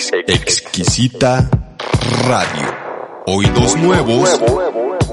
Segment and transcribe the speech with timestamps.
[0.00, 1.50] Exquisita
[2.28, 2.76] Radio.
[3.26, 4.40] Oídos nuevos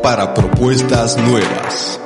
[0.03, 1.99] para propuestas nuevas.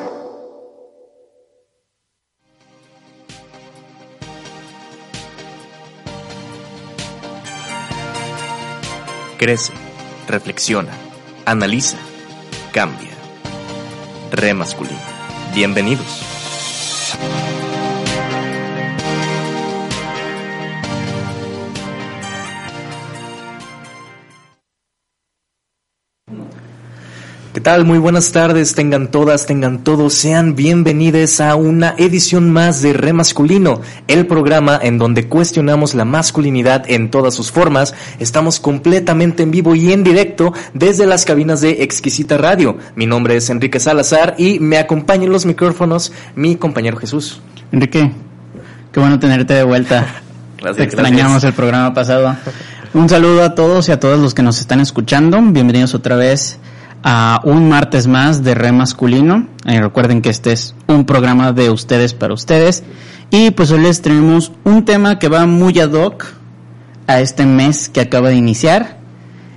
[9.37, 9.73] Crece,
[10.29, 10.93] reflexiona,
[11.45, 11.97] analiza,
[12.71, 13.09] cambia.
[14.31, 14.95] Re masculino.
[15.53, 16.28] Bienvenidos.
[27.59, 27.83] ¿Qué tal?
[27.83, 33.11] Muy buenas tardes, tengan todas, tengan todos, sean bienvenidos a una edición más de Re
[33.11, 37.95] Masculino, el programa en donde cuestionamos la masculinidad en todas sus formas.
[38.17, 42.77] Estamos completamente en vivo y en directo desde las cabinas de Exquisita Radio.
[42.95, 47.41] Mi nombre es Enrique Salazar y me acompaña en los micrófonos mi compañero Jesús.
[47.73, 48.09] Enrique,
[48.93, 50.05] qué bueno tenerte de vuelta.
[50.59, 51.43] Gracias, Te extrañamos gracias.
[51.43, 52.37] el programa pasado.
[52.93, 55.41] Un saludo a todos y a todos los que nos están escuchando.
[55.41, 56.57] Bienvenidos otra vez
[57.03, 59.47] a un martes más de Re Masculino.
[59.65, 62.83] Eh, recuerden que este es un programa de ustedes para ustedes.
[63.31, 66.25] Y pues hoy les tenemos un tema que va muy ad hoc
[67.07, 68.97] a este mes que acaba de iniciar.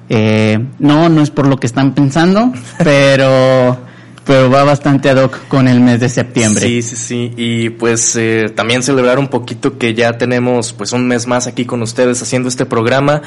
[0.09, 3.79] Eh, no, no es por lo que están pensando, pero,
[4.25, 6.67] pero va bastante ad hoc con el mes de septiembre.
[6.67, 7.33] Sí, sí, sí.
[7.37, 11.65] Y pues eh, también celebrar un poquito que ya tenemos pues un mes más aquí
[11.65, 13.23] con ustedes haciendo este programa.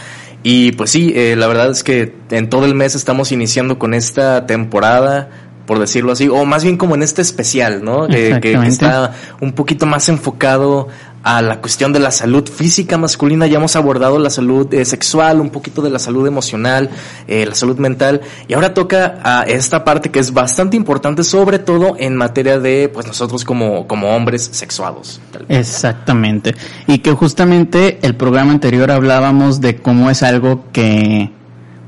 [0.48, 3.96] Y pues sí, eh, la verdad es que en todo el mes estamos iniciando con
[3.96, 5.28] esta temporada
[5.66, 8.08] por decirlo así, o más bien como en este especial, ¿no?
[8.08, 8.70] Que- que, que Exactamente.
[8.70, 10.90] está un poquito más enfocado
[11.26, 13.48] a la cuestión de la salud física masculina.
[13.48, 16.92] Ya hemos abordado la salud eh, sexual, un poquito de la salud emocional,
[17.28, 21.58] eh, la salud mental, y ahora toca a esta parte que es bastante importante, sobre
[21.58, 25.20] todo en materia de, pues nosotros como, como hombres sexuados.
[25.50, 26.54] Exactamente.
[26.86, 31.32] Y que justamente el programa anterior hablábamos de cómo es algo que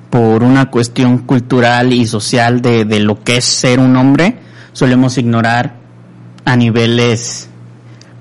[0.09, 4.39] por una cuestión cultural y social de, de lo que es ser un hombre,
[4.73, 5.75] solemos ignorar
[6.43, 7.49] a niveles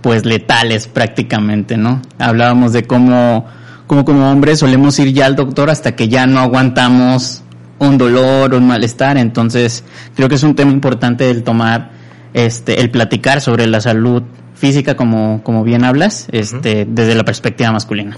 [0.06, 2.00] pues letales prácticamente, ¿no?
[2.21, 3.44] Hablábamos de cómo,
[3.89, 7.43] cómo como hombres solemos ir ya al doctor hasta que ya no aguantamos
[7.81, 9.83] un dolor, un malestar, entonces
[10.15, 11.91] creo que es un tema importante el tomar,
[12.34, 14.22] este, el platicar sobre la salud
[14.55, 18.15] física como, como bien hablas, este, desde la perspectiva masculina.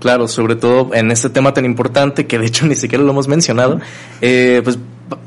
[0.00, 3.26] Claro, sobre todo en este tema tan importante que de hecho ni siquiera lo hemos
[3.26, 3.80] mencionado,
[4.20, 4.78] eh, pues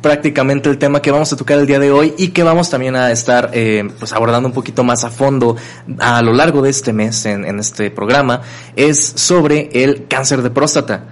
[0.01, 2.95] prácticamente el tema que vamos a tocar el día de hoy y que vamos también
[2.95, 5.55] a estar eh, pues abordando un poquito más a fondo
[5.99, 8.41] a lo largo de este mes en, en este programa
[8.75, 11.03] es sobre el cáncer de próstata.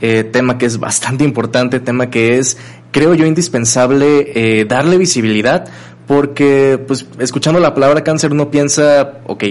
[0.00, 2.58] Eh, tema que es bastante importante, tema que es,
[2.90, 5.66] creo yo, indispensable eh, darle visibilidad,
[6.06, 9.44] porque, pues, escuchando la palabra cáncer uno piensa, ok,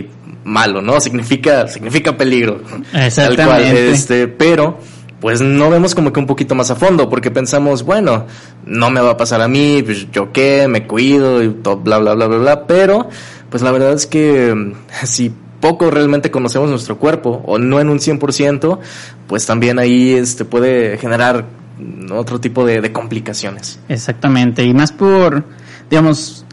[0.43, 0.99] malo, ¿no?
[1.01, 2.61] Significa, significa peligro.
[2.61, 3.91] Tal cual, Exactamente.
[3.91, 4.77] este, pero,
[5.19, 8.25] pues no vemos como que un poquito más a fondo, porque pensamos, bueno,
[8.65, 11.97] no me va a pasar a mí, pues yo qué, me cuido y todo, bla,
[11.97, 13.09] bla, bla, bla, bla, pero,
[13.49, 17.99] pues la verdad es que si poco realmente conocemos nuestro cuerpo, o no en un
[17.99, 18.79] 100%,
[19.27, 21.45] pues también ahí este puede generar
[22.11, 23.79] otro tipo de, de complicaciones.
[23.89, 25.43] Exactamente, y más por,
[25.89, 26.45] digamos,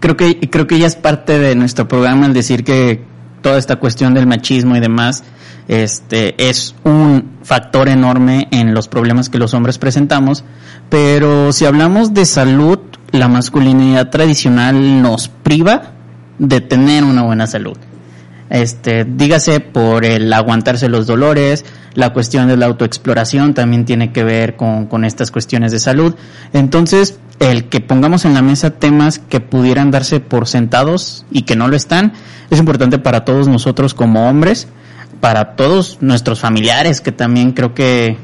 [0.00, 3.13] creo que creo que ya es parte de nuestro programa el decir que
[3.44, 5.22] toda esta cuestión del machismo y demás
[5.68, 10.44] este es un factor enorme en los problemas que los hombres presentamos,
[10.90, 12.78] pero si hablamos de salud,
[13.12, 15.92] la masculinidad tradicional nos priva
[16.38, 17.76] de tener una buena salud.
[18.50, 24.22] Este, dígase por el aguantarse los dolores, la cuestión de la autoexploración también tiene que
[24.22, 26.14] ver con, con estas cuestiones de salud.
[26.52, 31.56] Entonces, el que pongamos en la mesa temas que pudieran darse por sentados y que
[31.56, 32.12] no lo están,
[32.50, 34.68] es importante para todos nosotros como hombres,
[35.20, 38.16] para todos nuestros familiares que también creo que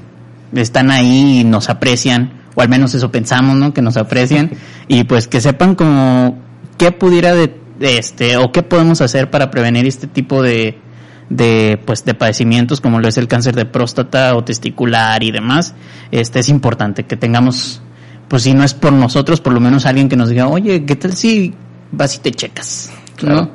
[0.55, 3.73] están ahí y nos aprecian, o al menos eso pensamos, ¿no?
[3.73, 4.51] Que nos aprecian,
[4.89, 6.39] y pues que sepan como
[6.77, 10.79] qué pudiera de, este, o qué podemos hacer para prevenir este tipo de,
[11.29, 15.75] de, pues, de padecimientos como lo es el cáncer de próstata o testicular y demás.
[16.11, 17.83] Este es importante que tengamos,
[18.31, 20.95] pues si no es por nosotros, por lo menos alguien que nos diga, oye, ¿qué
[20.95, 21.53] tal si
[21.91, 22.93] vas y te checas?
[23.17, 23.51] Claro.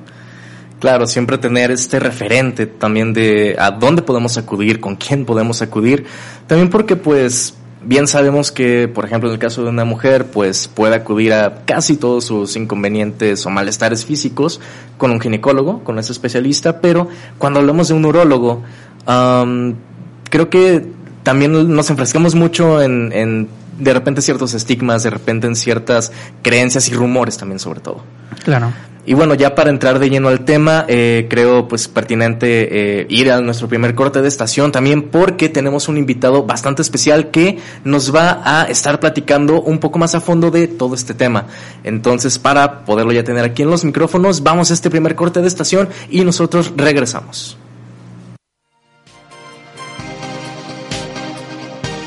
[0.81, 6.05] Claro, siempre tener este referente también de a dónde podemos acudir, con quién podemos acudir.
[6.45, 7.55] También porque pues
[7.85, 11.63] bien sabemos que, por ejemplo, en el caso de una mujer, pues puede acudir a
[11.63, 14.59] casi todos sus inconvenientes o malestares físicos
[14.97, 17.07] con un ginecólogo, con ese especialista, pero
[17.37, 18.61] cuando hablamos de un urólogo,
[19.05, 20.85] creo que
[21.23, 26.11] también nos enfrascamos mucho en, en de repente ciertos estigmas, de repente en ciertas
[26.41, 28.03] creencias y rumores también sobre todo.
[28.43, 28.71] Claro.
[29.07, 33.31] Y bueno, ya para entrar de lleno al tema, eh, creo pues pertinente eh, ir
[33.31, 38.13] a nuestro primer corte de estación también porque tenemos un invitado bastante especial que nos
[38.13, 41.45] va a estar platicando un poco más a fondo de todo este tema.
[41.83, 45.47] Entonces, para poderlo ya tener aquí en los micrófonos, vamos a este primer corte de
[45.47, 47.59] estación y nosotros regresamos.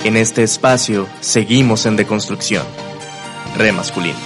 [0.08, 2.64] En este espacio seguimos en deconstrucción.
[3.58, 4.16] Re masculino.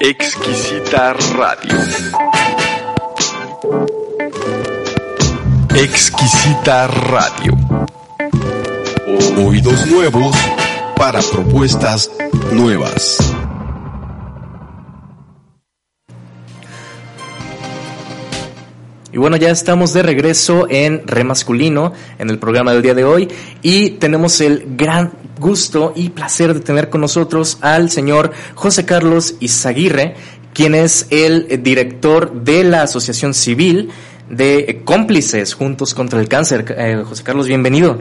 [0.00, 1.78] Exquisita Radio.
[5.76, 7.56] Exquisita Radio.
[9.46, 10.36] Oídos nuevos
[10.96, 12.10] para propuestas
[12.50, 13.27] nuevas.
[19.18, 23.02] Y bueno, ya estamos de regreso en Re Masculino, en el programa del día de
[23.02, 23.26] hoy,
[23.62, 25.10] y tenemos el gran
[25.40, 30.14] gusto y placer de tener con nosotros al señor José Carlos Izaguirre,
[30.54, 33.90] quien es el director de la Asociación Civil
[34.30, 36.76] de Cómplices Juntos contra el Cáncer.
[36.78, 38.00] Eh, José Carlos, bienvenido.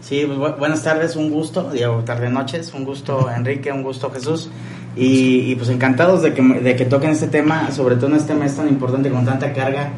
[0.00, 4.50] Sí, bu buenas tardes, un gusto, digo, tarde noches, un gusto Enrique, un gusto Jesús,
[4.96, 8.34] y, y pues encantados de que, de que toquen este tema, sobre todo en este
[8.34, 9.92] mes tan importante con tanta carga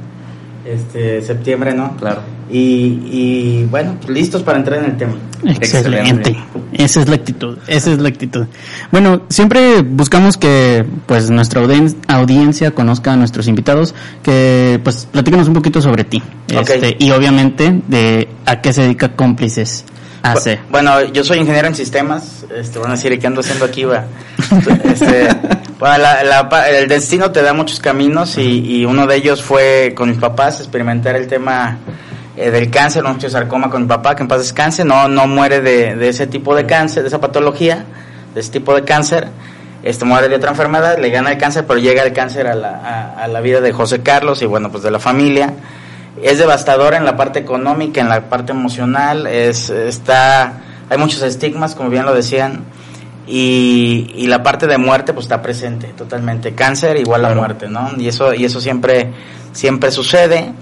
[0.65, 1.97] este septiembre, ¿no?
[1.97, 2.21] Claro.
[2.51, 5.15] Y, y bueno, listos para entrar en el tema.
[5.45, 6.37] Excelente.
[6.73, 8.47] Esa es la actitud, esa es la actitud.
[8.93, 15.49] Bueno, siempre buscamos que pues nuestra audien audiencia conozca a nuestros invitados, que pues platícanos
[15.49, 16.23] un poquito sobre ti.
[16.47, 16.77] Okay.
[16.77, 19.85] Este, y obviamente de a qué se dedica Cómplices
[20.23, 20.61] AC.
[20.71, 23.85] Bueno, yo soy ingeniero en sistemas, este, van a decir, ¿qué ando haciendo aquí?
[23.85, 24.05] Va?
[24.85, 25.29] Este,
[25.81, 29.95] bueno, la, la, el destino te da muchos caminos y, y, uno de ellos fue
[29.97, 31.79] con mis papás, experimentar el tema
[32.37, 35.63] eh, del cáncer, un sarcoma con mi papá, que en paz descanse, no, no muere
[35.63, 37.87] de, de, ese tipo de cáncer, de esa patología,
[38.35, 39.29] de ese tipo de cáncer,
[39.83, 42.77] este muere de otra enfermedad, le gana el cáncer, pero llega el cáncer a la,
[42.77, 45.55] a, a la vida de José Carlos y bueno, pues de la familia.
[46.23, 50.61] Es devastador en la parte económica, en la parte emocional, es, está,
[50.91, 52.65] hay muchos estigmas, como bien lo decían,
[53.27, 56.55] y, y, la parte de muerte pues está presente totalmente.
[56.55, 59.13] Cáncer igual a muerte no y eso y eso siempre
[59.53, 60.53] siempre sucede.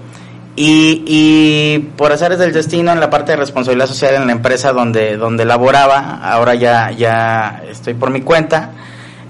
[0.55, 4.73] Y, y por azares del destino en la parte de responsabilidad social en la empresa
[4.73, 8.71] donde donde laboraba ahora ya ya estoy por mi cuenta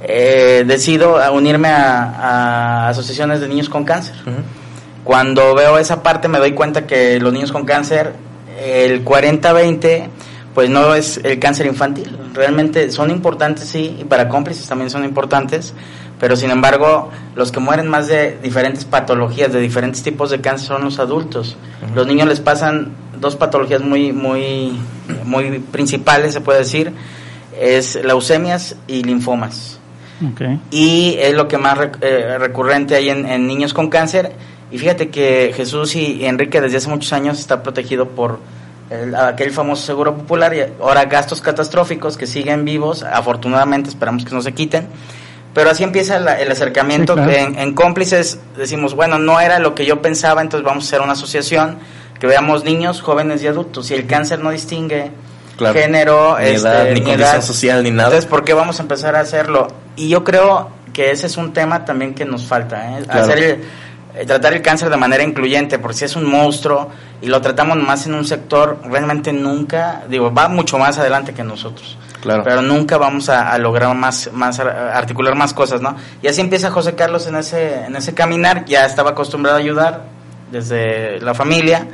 [0.01, 4.15] eh, decido unirme a, a, asociaciones de niños con cáncer.
[4.25, 4.43] Uh -huh.
[5.03, 8.13] cuando veo esa parte me doy cuenta que los niños con cáncer
[8.59, 10.07] el 40-20
[10.53, 12.17] pues no es el cáncer infantil.
[12.33, 15.73] Realmente son importantes, sí, y para cómplices también son importantes,
[16.19, 20.67] pero sin embargo, los que mueren más de diferentes patologías, de diferentes tipos de cáncer,
[20.67, 21.55] son los adultos.
[21.81, 21.95] Uh -huh.
[21.95, 24.77] Los niños les pasan dos patologías muy, muy,
[25.23, 26.91] muy principales, se puede decir,
[27.59, 29.79] es leucemias y linfomas.
[30.33, 30.59] Okay.
[30.71, 34.33] Y es lo que más eh, recurrente hay en, en niños con cáncer.
[34.71, 38.39] Y fíjate que Jesús y Enrique desde hace muchos años está protegido por
[38.89, 44.33] el, aquel famoso seguro popular y ahora gastos catastróficos que siguen vivos, afortunadamente esperamos que
[44.33, 44.87] no se quiten.
[45.53, 47.31] Pero así empieza la, el acercamiento sí, claro.
[47.31, 50.87] que en, en, cómplices decimos, bueno, no era lo que yo pensaba, entonces vamos a
[50.87, 51.79] hacer una asociación
[52.19, 53.89] que veamos niños, jóvenes y adultos.
[53.91, 55.11] Y el cáncer no distingue
[55.57, 55.79] claro.
[55.79, 57.41] género, ni, este, edad, ni, ni condición edad.
[57.41, 58.09] social, ni nada.
[58.09, 59.67] Entonces, ¿por qué vamos a empezar a hacerlo?
[59.95, 63.03] Y yo creo que ese es un tema también que nos falta, ¿eh?
[63.03, 63.21] Claro.
[63.23, 63.63] hacer el,
[64.15, 66.89] eh, tratar el cáncer de manera incluyente, porque si es un monstruo
[67.21, 71.43] y lo tratamos más en un sector, realmente nunca, digo, va mucho más adelante que
[71.43, 71.97] nosotros.
[72.19, 72.43] Claro.
[72.43, 75.95] Pero nunca vamos a, a, lograr más, más, articular más cosas, ¿no?
[76.21, 80.03] Y así empieza José Carlos en ese, en ese caminar, ya estaba acostumbrado a ayudar
[80.51, 81.87] desde la familia,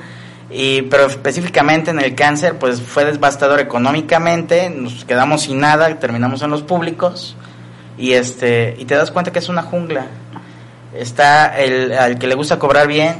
[0.49, 6.41] y, pero específicamente en el cáncer, pues fue devastador económicamente, nos quedamos sin nada, terminamos
[6.41, 7.35] en los públicos,
[7.97, 10.07] y este, y te das cuenta que es una jungla,
[10.97, 13.15] está el al que le gusta cobrar bien,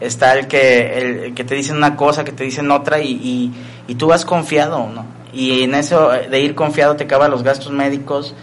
[0.00, 3.10] está el que, el, el que te dicen una cosa, que te dicen otra y,
[3.10, 3.52] y,
[3.88, 5.04] y, tú vas confiado, ¿no?
[5.32, 8.34] Y en eso de ir confiado te acaba los gastos médicos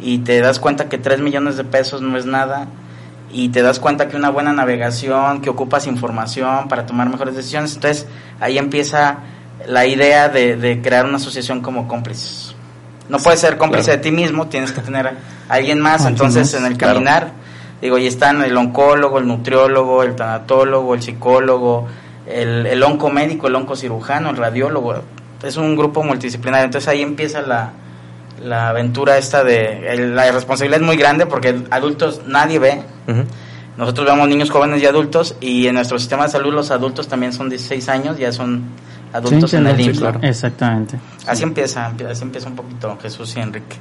[0.00, 2.66] y te das cuenta que 3 millones de pesos no es nada
[3.32, 7.74] y te das cuenta que una buena navegación, que ocupas información para tomar mejores decisiones,
[7.74, 8.06] entonces
[8.40, 9.18] ahí empieza
[9.66, 12.54] la idea de, de crear una asociación como cómplices.
[13.08, 13.98] No puedes ser cómplice claro.
[13.98, 15.14] de ti mismo, tienes que tener a
[15.48, 17.22] alguien más, entonces en el caminar...
[17.22, 17.43] Claro
[17.84, 21.86] Digo, y están el oncólogo, el nutriólogo, el tanatólogo, el psicólogo,
[22.26, 24.94] el, el oncomédico, el oncocirujano, el radiólogo.
[25.42, 26.64] Es un grupo multidisciplinario.
[26.64, 27.72] Entonces ahí empieza la,
[28.42, 32.82] la aventura esta de el- la responsabilidad es muy grande porque adultos nadie ve.
[33.76, 37.34] Nosotros vemos niños, jóvenes y adultos y en nuestro sistema de salud los adultos también
[37.34, 38.62] son 16 años, ya son
[39.12, 39.98] adultos Sí, en el IMSS.
[39.98, 40.20] claro.
[40.22, 40.98] Exactamente.
[41.26, 43.76] Así empieza, empie- así empieza un poquito Jesús y Enrique.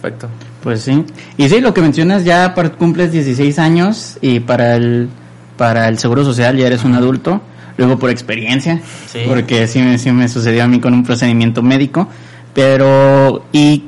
[0.00, 0.28] Perfecto.
[0.62, 1.04] Pues sí.
[1.36, 5.08] Y sí, lo que mencionas, ya cumples 16 años y para el,
[5.56, 7.40] para el Seguro Social ya eres un adulto.
[7.76, 9.20] Luego por experiencia, Sí.
[9.26, 12.08] porque sí, me- sí me sucedió a mí con un procedimiento médico.
[12.54, 13.84] Pero, y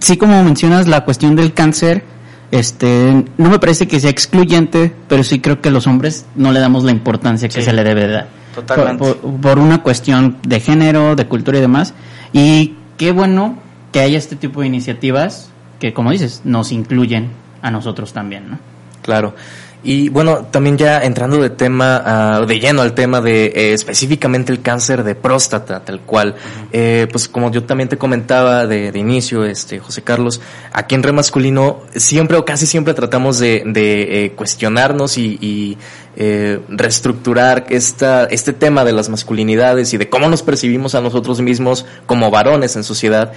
[0.00, 2.02] sí como mencionas la cuestión del cáncer,
[2.50, 6.58] este, no me parece que sea excluyente, pero sí creo que los hombres no le
[6.60, 7.62] damos la importancia que Sí.
[7.62, 8.28] se le debe dar.
[8.54, 8.98] Totalmente.
[9.04, 11.94] Por, por- por una cuestión de género, de cultura y demás.
[12.32, 13.56] Y qué bueno
[13.92, 17.30] que haya este tipo de iniciativas que, como dices, nos incluyen
[17.62, 18.58] a nosotros también, ¿no?
[19.02, 19.34] Claro.
[19.82, 24.52] Y bueno, también ya entrando de tema, ah, de lleno al tema de eh, específicamente
[24.52, 26.34] el cáncer de próstata, tal cual.
[26.72, 30.40] Eh, pues como yo también te comentaba de, de inicio, este José Carlos,
[30.72, 35.78] aquí en Re Masculino siempre o casi siempre tratamos de, de, eh, cuestionarnos y, y,
[36.20, 41.40] eh, reestructurar esta, este tema de las masculinidades y de cómo nos percibimos a nosotros
[41.40, 43.32] mismos como varones en sociedad.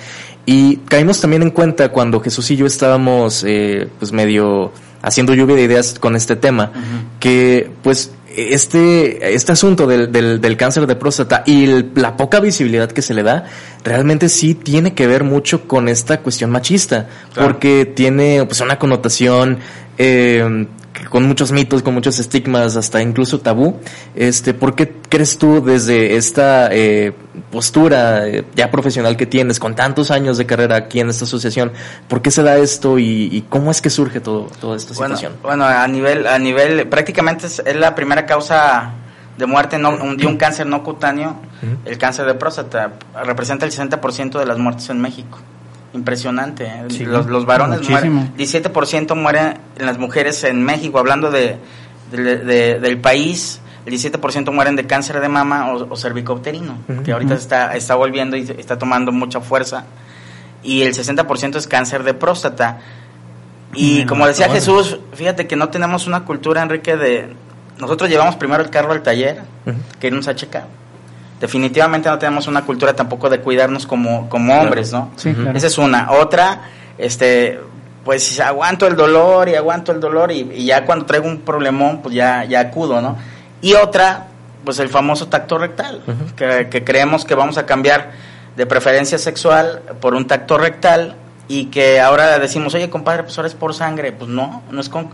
[0.48, 4.71] Y caímos también en cuenta cuando Jesús y yo estábamos eh, pues medio
[5.01, 6.72] haciendo lluvia de ideas con este tema,
[7.20, 12.39] que pues este, este asunto del, del, del cáncer de próstata y el- la poca
[12.39, 13.46] visibilidad que se le da,
[13.84, 17.50] realmente sí tiene que ver mucho con esta cuestión machista, Claro.
[17.50, 19.60] porque tiene pues una connotación
[19.98, 20.65] eh,
[21.12, 23.75] con muchos mitos, con muchos estigmas, hasta incluso tabú.
[24.15, 27.13] Este, ¿Por qué crees tú desde esta eh,
[27.51, 31.74] postura eh, ya profesional que tienes, con tantos años de carrera aquí en esta asociación,
[32.08, 35.18] por qué se da esto y, y cómo es que surge todo, toda esta Bueno,
[35.18, 35.39] situación?
[35.44, 38.94] bueno, a nivel, a nivel, prácticamente es, es la primera causa
[39.38, 41.36] de muerte no, un- de un cáncer no cutáneo,
[41.86, 42.94] el cáncer de próstata.
[43.25, 45.39] Representa el 60% de las muertes en México.
[45.93, 46.65] Impresionante.
[46.65, 46.83] ¿eh?
[46.89, 48.21] Sí, los, los varones muchísimo.
[48.21, 51.57] mueren, 17% mueren en las mujeres en México, hablando de,
[52.12, 53.60] de- de- del país.
[53.86, 58.38] El 17% mueren de cáncer de mama o, o cervicouterino, que ahorita está, está volviendo
[58.38, 59.86] y está tomando mucha fuerza.
[60.63, 62.77] Y el 60% es cáncer de próstata.
[63.74, 64.48] Y como decía.
[64.50, 67.33] Jesús, fíjate que no tenemos una cultura, Enrique, de...
[67.79, 69.41] Nosotros llevamos primero el carro al taller
[70.00, 70.67] que irnos a checar.
[71.41, 75.10] Definitivamente no tenemos una cultura tampoco de cuidarnos como, como hombres, ¿no?
[75.17, 75.57] Sí, claro.
[75.57, 76.12] Esa es una.
[76.12, 76.62] Otra,
[77.00, 77.60] este,
[78.05, 82.01] pues aguanto el dolor y aguanto el dolor y, y ya cuando traigo un problemón,
[82.03, 83.17] pues ya, ya acudo, ¿no?
[83.60, 84.27] Y otra,
[84.63, 86.01] pues el famoso tacto rectal,
[86.69, 88.12] que creemos que vamos a cambiar
[88.55, 91.15] de preferencia sexual por un tacto rectal
[91.48, 94.89] y que ahora decimos, oye compadre, pues ahora es por sangre, pues no, no es,
[94.89, 95.10] con-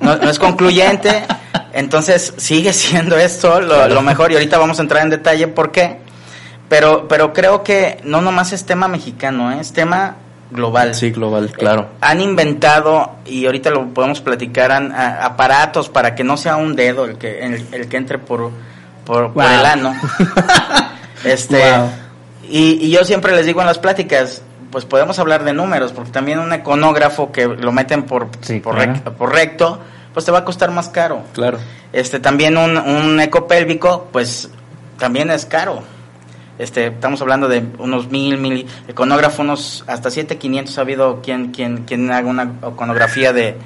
[0.00, 1.24] no, no es concluyente,
[1.72, 5.70] entonces sigue siendo esto lo, lo mejor y ahorita vamos a entrar en detalle por
[5.72, 5.98] qué,
[6.68, 9.58] pero, pero creo que no nomás es tema mexicano, ¿eh?
[9.60, 10.16] es tema
[10.50, 10.94] global.
[10.94, 11.88] Sí, global, claro.
[12.02, 16.76] Han inventado, y ahorita lo podemos platicar, han- a- aparatos para que no sea un
[16.76, 18.50] dedo el que, el, el que entre por,
[19.06, 19.94] por, el ano.
[21.24, 21.90] este, Wow.
[22.48, 26.10] y, y yo siempre les digo en las pláticas, pues podemos hablar de números, porque
[26.10, 28.92] también un econógrafo que lo meten por, Sí, por, claro.
[28.94, 29.80] rec- por recto,
[30.12, 31.22] pues te va a costar más caro.
[31.32, 31.58] Claro.
[31.92, 34.50] Este, también un, un eco pélvico, pues
[34.98, 35.82] también es caro.
[36.58, 41.50] Este, estamos hablando de unos mil, mil, econógrafo, unos hasta siete quinientos ha habido quien,
[41.50, 43.56] quien, quien haga una econografía de,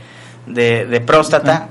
[0.46, 1.68] de, de próstata.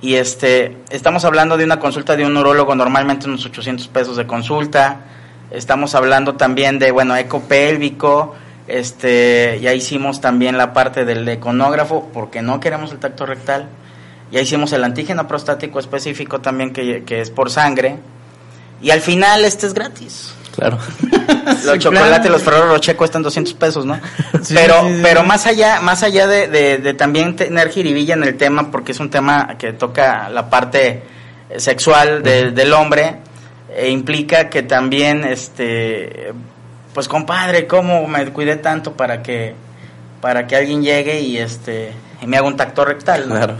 [0.00, 4.26] Y este, estamos hablando de una consulta de un urólogo, normalmente unos 800 pesos de
[4.26, 5.00] consulta.
[5.50, 8.34] Estamos hablando también de, bueno, eco pélvico.
[8.66, 13.68] Este, ya hicimos también la parte del econógrafo, porque no queremos el tacto rectal.
[14.30, 17.96] Ya hicimos el antígeno prostático específico también, que, que es por sangre.
[18.82, 20.34] Y al final este es gratis.
[20.56, 20.78] Claro.
[21.46, 22.30] Los Sí, chocolates, claro.
[22.30, 23.94] los Ferrero Rocher cuestan 200 pesos, ¿no?
[24.42, 25.00] Sí, pero sí, sí.
[25.02, 28.92] pero más allá más allá de, de- de también tener jiribilla en el tema, porque
[28.92, 31.02] es un tema que toca la parte
[31.50, 33.16] eh, sexual de- del hombre,
[33.74, 36.32] e implica que también, este,
[36.94, 39.54] pues compadre, ¿cómo me cuidé tanto para que
[40.20, 43.28] para que alguien llegue y este y me haga un tacto rectal?
[43.28, 43.34] ¿no?
[43.34, 43.56] Claro.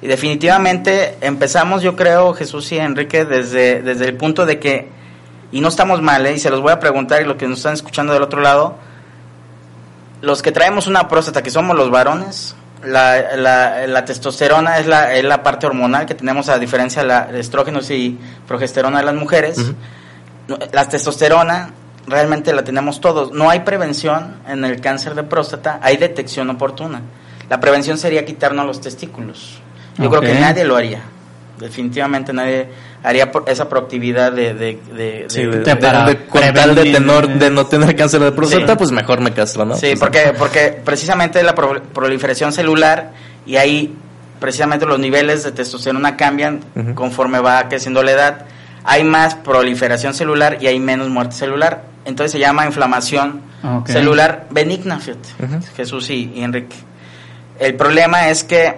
[0.00, 4.88] Y definitivamente empezamos, yo creo, Jesús y Enrique, desde, desde el punto de que,
[5.50, 6.34] y no estamos mal, ¿eh?
[6.34, 8.76] y se los voy a preguntar, y los que nos están escuchando del otro lado,
[10.20, 15.14] los que traemos una próstata, que somos los varones, la, la, la testosterona es la,
[15.14, 19.14] es la parte hormonal que tenemos a diferencia de la estrógenos y progesterona de las
[19.14, 19.58] mujeres.
[20.46, 21.72] No, La testosterona
[22.06, 23.32] realmente la tenemos todos.
[23.32, 27.02] No hay prevención en el cáncer de próstata, hay detección oportuna.
[27.50, 29.60] La prevención sería quitarnos los testículos.
[29.98, 30.26] Yo creo Ok.
[30.26, 31.02] que nadie lo haría.
[31.58, 32.68] Definitivamente nadie
[33.02, 34.54] haría por- esa proactividad de...
[34.54, 37.66] de, de- Sí, de- de, de- de- para de- con tal de, tenor- de no
[37.66, 38.78] tener cáncer de próstata, Sí.
[38.78, 39.74] pues mejor me castro, ¿no?
[39.74, 43.10] Sí, Pues, porque, porque precisamente la pro- proliferación celular
[43.44, 43.94] y ahí
[44.38, 46.94] precisamente los niveles de testosterona cambian Ujú.
[46.94, 48.46] conforme va creciendo la edad.
[48.84, 51.82] Hay más proliferación celular y hay menos muerte celular.
[52.04, 53.88] Entonces se llama inflamación Ok.
[53.88, 55.58] celular benigna, fíjate, Ujú.
[55.76, 56.76] Jesús y, y Enrique.
[57.58, 58.76] El problema es que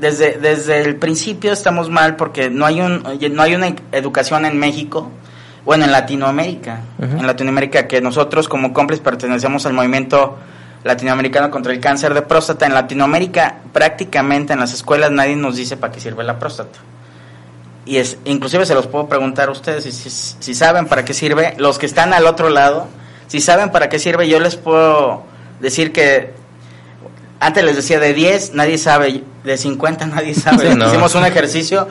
[0.00, 4.58] desde, desde el principio estamos mal porque no hay, un, no hay una educación en
[4.58, 5.10] México,
[5.64, 10.38] bueno, en Latinoamérica, en Latinoamérica que nosotros como cómplices pertenecemos al movimiento
[10.82, 12.66] latinoamericano contra el cáncer de próstata.
[12.66, 16.78] En Latinoamérica prácticamente en las escuelas nadie nos dice para qué sirve la próstata.
[17.84, 21.14] Y es, inclusive se los puedo preguntar a ustedes si, si, si saben para qué
[21.14, 22.88] sirve, los que están al otro lado,
[23.26, 25.24] si saben para qué sirve, yo les puedo
[25.60, 26.32] decir que
[27.40, 30.68] antes les decía de 10, nadie sabe, de 50 nadie sabe.
[30.70, 30.88] Sí, no.
[30.88, 31.88] Hicimos un ejercicio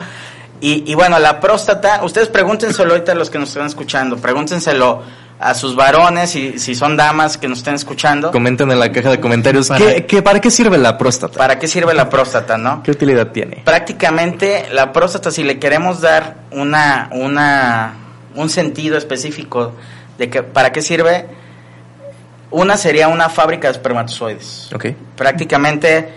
[0.60, 5.02] y, y bueno, la próstata, ustedes pregúntenselo ahorita a los que nos están escuchando, pregúntenselo
[5.38, 9.10] a sus varones y si son damas que nos estén escuchando, Comenten en la caja
[9.10, 11.38] de comentarios Para- ¿qué, qué- ¿para qué sirve la próstata?
[11.38, 12.82] para qué sirve la próstata, ¿no?
[12.82, 13.62] ¿Qué utilidad tiene?
[13.64, 17.94] prácticamente la próstata si le queremos dar una una
[18.34, 19.72] un sentido específico
[20.18, 21.26] de que para qué sirve
[22.50, 24.86] una sería una fábrica de espermatozoides Ok.
[25.16, 26.12] prácticamente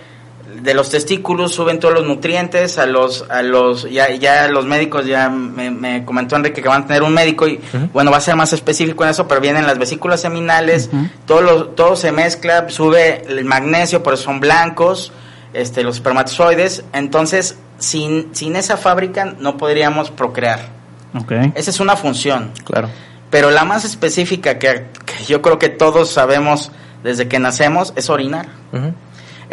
[0.64, 5.06] de los testículos suben todos los nutrientes a los a los ya ya los médicos
[5.06, 7.60] ya me, me comentó Enrique que van a tener un médico y
[7.92, 10.90] bueno va a ser más específico en eso pero vienen las vesículas seminales
[11.26, 15.12] todo lo- todo se mezcla sube el magnesio por eso son blancos
[15.54, 20.70] este los espermatozoides entonces sin sin esa fábrica no podríamos procrear
[21.16, 21.32] Ok.
[21.56, 22.90] esa es una función Claro.
[23.30, 26.72] pero la más específica que, que yo creo que todos sabemos
[27.04, 28.48] desde que nacemos es orinar.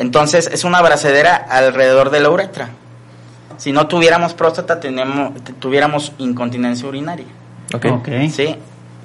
[0.01, 2.71] Entonces es una bracedera alrededor de la uretra.
[3.59, 7.27] Si no tuviéramos próstata, tenemos, tuviéramos incontinencia urinaria.
[7.75, 7.85] Ok.
[7.93, 8.09] Ok.
[8.33, 8.57] Sí.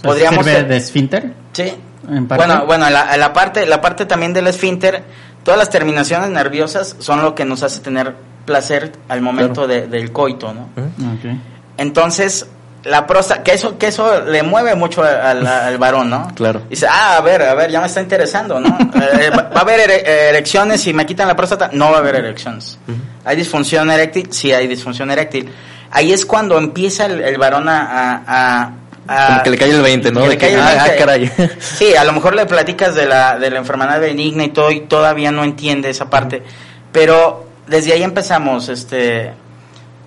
[0.02, 1.34] Podríamos ¿Sirve ser- de esfínter?
[1.52, 1.74] Sí.
[2.10, 2.46] en parte?
[2.46, 5.04] Bueno, bueno, la, la parte, la parte también del esfínter,
[5.44, 10.12] todas las terminaciones nerviosas son lo que nos hace tener placer al momento de- del
[10.12, 10.70] coito, ¿no?
[10.78, 11.16] Ujú.
[11.16, 11.36] Ok.
[11.78, 12.48] Entonces,
[12.86, 16.28] la próstata, que eso, que eso le mueve mucho al, al- varón, ¿no?
[16.36, 16.62] Claro.
[16.70, 18.78] Dice, ah, a ver, a ver, ya me está interesando, ¿no?
[18.96, 21.70] Eh, va, va a haber ere- erecciones si me quitan la próstata?
[21.74, 22.78] No va a haber erecciones.
[23.26, 24.32] ¿Hay disfunción eréctil?
[24.32, 25.50] Sí, hay disfunción eréctil.
[25.92, 27.82] Ahí es cuando empieza el, el varón a...
[27.82, 28.72] a- a-
[29.08, 30.22] a- Como que le cae el 20, ¿no?
[30.24, 30.92] que le cae que, el ah, 20.
[30.92, 31.32] ah, caray.
[31.60, 34.82] Sí, a lo mejor le platicas de la, de la enfermedad benigna y todo y
[34.82, 36.44] todavía no entiende esa parte.
[36.92, 39.32] Pero desde ahí empezamos, este,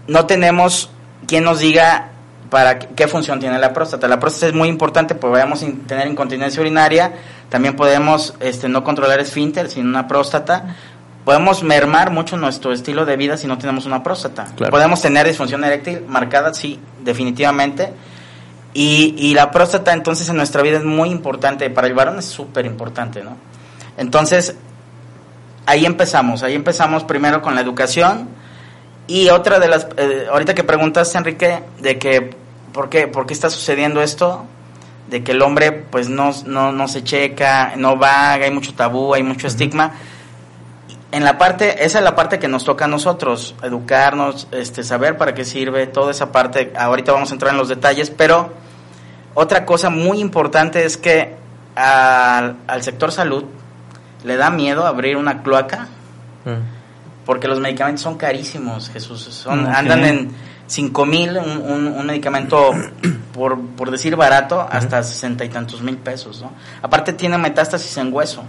[0.07, 0.91] no tenemos
[1.27, 2.11] quien nos diga
[2.51, 4.09] para qué, función tiene la próstata.
[4.09, 7.13] La próstata es muy importante, podemos tener incontinencia urinaria,
[7.49, 10.77] también podemos este, no controlar esfínter sin una próstata.
[11.25, 14.47] Podemos mermar mucho nuestro estilo de vida si no tenemos una próstata.
[14.57, 14.71] Claro.
[14.71, 17.93] Podemos tener disfunción eréctil marcada, sí, definitivamente.
[18.73, 22.27] Y, y la próstata entonces en nuestra vida es muy importante, para el varón es
[22.27, 23.37] súper importante, ¿no?
[23.97, 24.55] Entonces,
[25.67, 28.29] ahí empezamos, ahí empezamos primero con la educación
[29.09, 32.37] y otra de las, eh, ahorita que preguntaste Enrique, de que,
[32.73, 34.45] ¿por qué, ¿por qué está sucediendo esto?
[35.09, 39.15] De que el hombre pues no, no, no se checa, no va, hay mucho tabú,
[39.15, 39.93] hay mucho estigma.
[41.11, 45.17] En la parte, esa es la parte que nos toca a nosotros, educarnos, este, saber
[45.17, 48.53] para qué sirve, toda esa parte, ahorita vamos a entrar en los detalles, pero
[49.35, 51.35] otra cosa muy importante es que
[51.75, 53.45] al, al sector salud
[54.25, 55.89] le da miedo abrir una cloaca
[56.45, 57.27] Mm.
[57.27, 59.21] porque los medicamentos son carísimos, Jesús.
[59.23, 59.73] Son, Ok.
[59.75, 60.31] Andan en
[60.69, 62.71] 5 mil un, un, un medicamento,
[63.35, 66.41] por, por decir barato, hasta sesenta y tantos mil pesos.
[66.43, 66.53] ¿no?
[66.83, 68.45] Aparte tiene metástasis en hueso.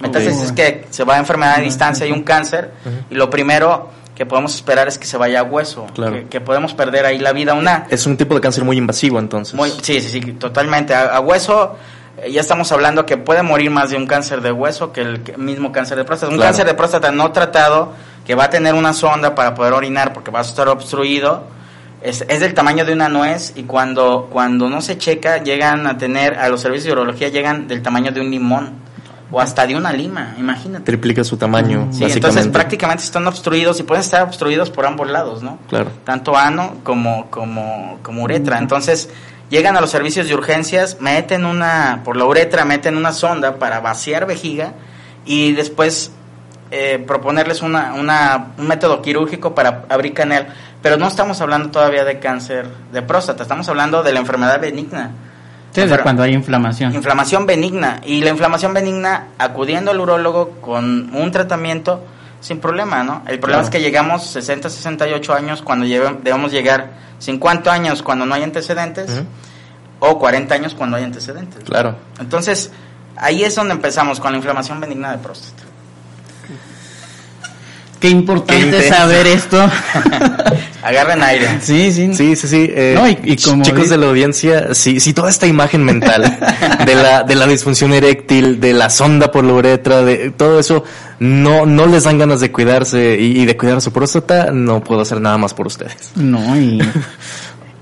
[0.00, 2.72] Metástasis es que se va a enfermedad a distancia y un cáncer
[3.10, 6.12] y lo primero que podemos esperar es que se vaya a hueso, Claro.
[6.12, 7.54] que, que podemos perder ahí la vida.
[7.54, 9.54] Una, Es un tipo de cáncer muy invasivo, entonces.
[9.54, 10.94] muy, sí, sí, sí, totalmente.
[10.94, 11.76] A, a hueso,
[12.18, 15.22] eh, ya estamos hablando que puede morir más de un cáncer de hueso que el
[15.24, 16.30] que- mismo cáncer de próstata.
[16.30, 16.48] Un Claro.
[16.50, 17.92] cáncer de próstata no tratado,
[18.24, 21.42] que va a tener una sonda para poder orinar porque va a estar obstruido,
[22.04, 25.96] es, es del tamaño de una nuez y cuando, cuando no se checa, llegan a
[25.98, 28.84] tener, a los servicios de urología llegan del tamaño de un limón
[29.30, 30.84] o hasta de una lima, imagínate.
[30.84, 32.14] Triplica su tamaño, Sí, básicamente.
[32.14, 35.58] entonces prácticamente están obstruidos y pueden estar obstruidos por ambos lados, ¿no?
[35.68, 35.90] Claro.
[36.04, 38.58] tanto ano como, como, como uretra.
[38.58, 39.08] Entonces,
[39.50, 43.80] llegan a los servicios de urgencias, meten una, por la uretra, meten una sonda para
[43.80, 44.74] vaciar vejiga
[45.24, 46.12] y después
[46.70, 50.48] eh, proponerles una, una, un método quirúrgico para abrir canal.
[50.82, 55.10] Pero no estamos hablando todavía de cáncer de próstata, estamos hablando de la enfermedad benigna.
[55.72, 56.94] Sí, de Enfer- cuando hay inflamación.
[56.94, 58.00] Inflamación benigna.
[58.04, 62.04] Y la inflamación benigna, acudiendo al urólogo con un tratamiento,
[62.40, 63.22] sin problema, ¿no?
[63.26, 63.64] El problema Claro.
[63.64, 68.42] es que llegamos 60, 68 años cuando lleve- debemos llegar 50 años cuando no hay
[68.42, 69.22] antecedentes
[70.00, 71.64] o 40 años cuando hay antecedentes.
[71.64, 71.96] Claro.
[72.20, 72.70] Entonces,
[73.16, 75.63] ahí es donde empezamos con la inflamación benigna de próstata.
[78.04, 79.58] Qué importante Qué saber esto.
[80.82, 81.48] Agarren aire.
[81.62, 82.12] sí, sí.
[82.14, 82.66] Sí, sí, sí.
[82.70, 86.38] eh, No, y- y como chicos de la audiencia, si, si toda esta imagen mental
[86.84, 90.84] de la, de la disfunción eréctil, de la sonda por la uretra, de todo eso,
[91.20, 95.00] no, no les dan ganas de cuidarse y, y de cuidar su próstata, no puedo
[95.00, 96.10] hacer nada más por ustedes.
[96.14, 96.82] No, y,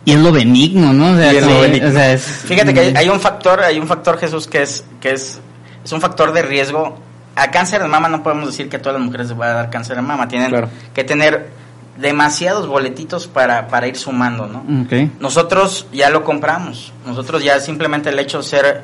[0.04, 1.14] y es lo benigno, ¿no?
[1.14, 1.88] O sea, Y es lo benigno.
[1.88, 4.85] o sea, es- Fíjate que hay, hay un factor, hay un factor Jesús que es
[5.00, 5.40] que es
[5.85, 6.96] es un factor de riesgo.
[7.37, 9.53] A cáncer de mama no podemos decir que a todas las mujeres les va a
[9.55, 10.68] dar cáncer de mama, tienen Claro.
[10.95, 11.49] que tener
[11.97, 14.61] demasiados boletitos para, para ir sumando, ¿no?
[14.85, 15.11] Ok.
[15.21, 16.92] Nosotros ya lo compramos.
[17.07, 18.83] Nosotros ya simplemente el hecho de ser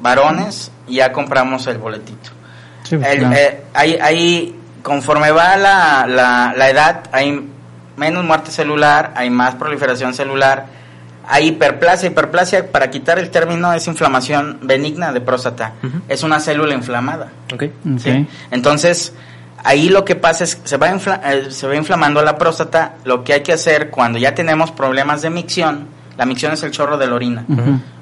[0.00, 2.30] varones ya compramos el boletito.
[2.84, 3.34] Sí, pues, El- claro.
[3.36, 7.48] eh, hay, hay- conforme va la, la, la edad, hay
[7.96, 10.66] menos muerte celular, hay más proliferación celular,
[11.28, 12.08] hay hiperplasia.
[12.08, 15.74] Hiperplasia, para quitar el término, es inflamación benigna de próstata.
[16.08, 17.28] Es una célula inflamada.
[17.52, 17.64] ¿Ok?
[17.64, 17.98] Ok.
[17.98, 18.26] ¿sí?
[18.50, 19.12] Entonces,
[19.62, 22.94] ahí lo que pasa es que se va, infla- eh, se va inflamando la próstata.
[23.04, 25.86] Lo que hay que hacer cuando ya tenemos problemas de micción,
[26.16, 27.44] la micción es el chorro de la orina.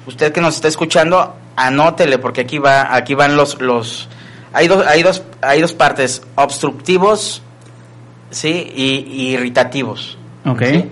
[0.07, 4.07] Usted que nos está escuchando, anótele porque aquí va, aquí van los, los,
[4.53, 7.41] hay dos, hay dos, hay dos partes, obstructivos,
[8.31, 10.17] sí, y, y irritativos.
[10.45, 10.63] Ok.
[10.63, 10.85] ¿sí?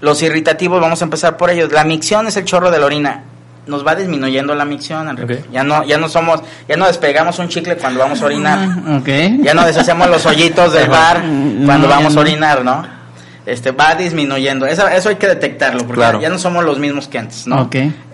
[0.00, 1.70] Los irritativos, vamos a empezar por ellos.
[1.72, 3.24] La micción es el chorro de la orina.
[3.66, 5.44] Nos va disminuyendo la micción, Enrique.
[5.52, 8.58] Ya no, ya no somos, ya no despegamos un chicle cuando vamos a orinar.
[8.86, 9.00] Ah.
[9.42, 11.22] Ya no deshacemos los hoyitos del bar
[11.66, 12.20] cuando vamos no.
[12.20, 13.00] a orinar, ¿no?
[13.46, 14.66] Este va disminuyendo.
[14.66, 16.20] Eso, eso hay que detectarlo, porque Claro.
[16.20, 17.60] ya no somos los mismos que antes, ¿no?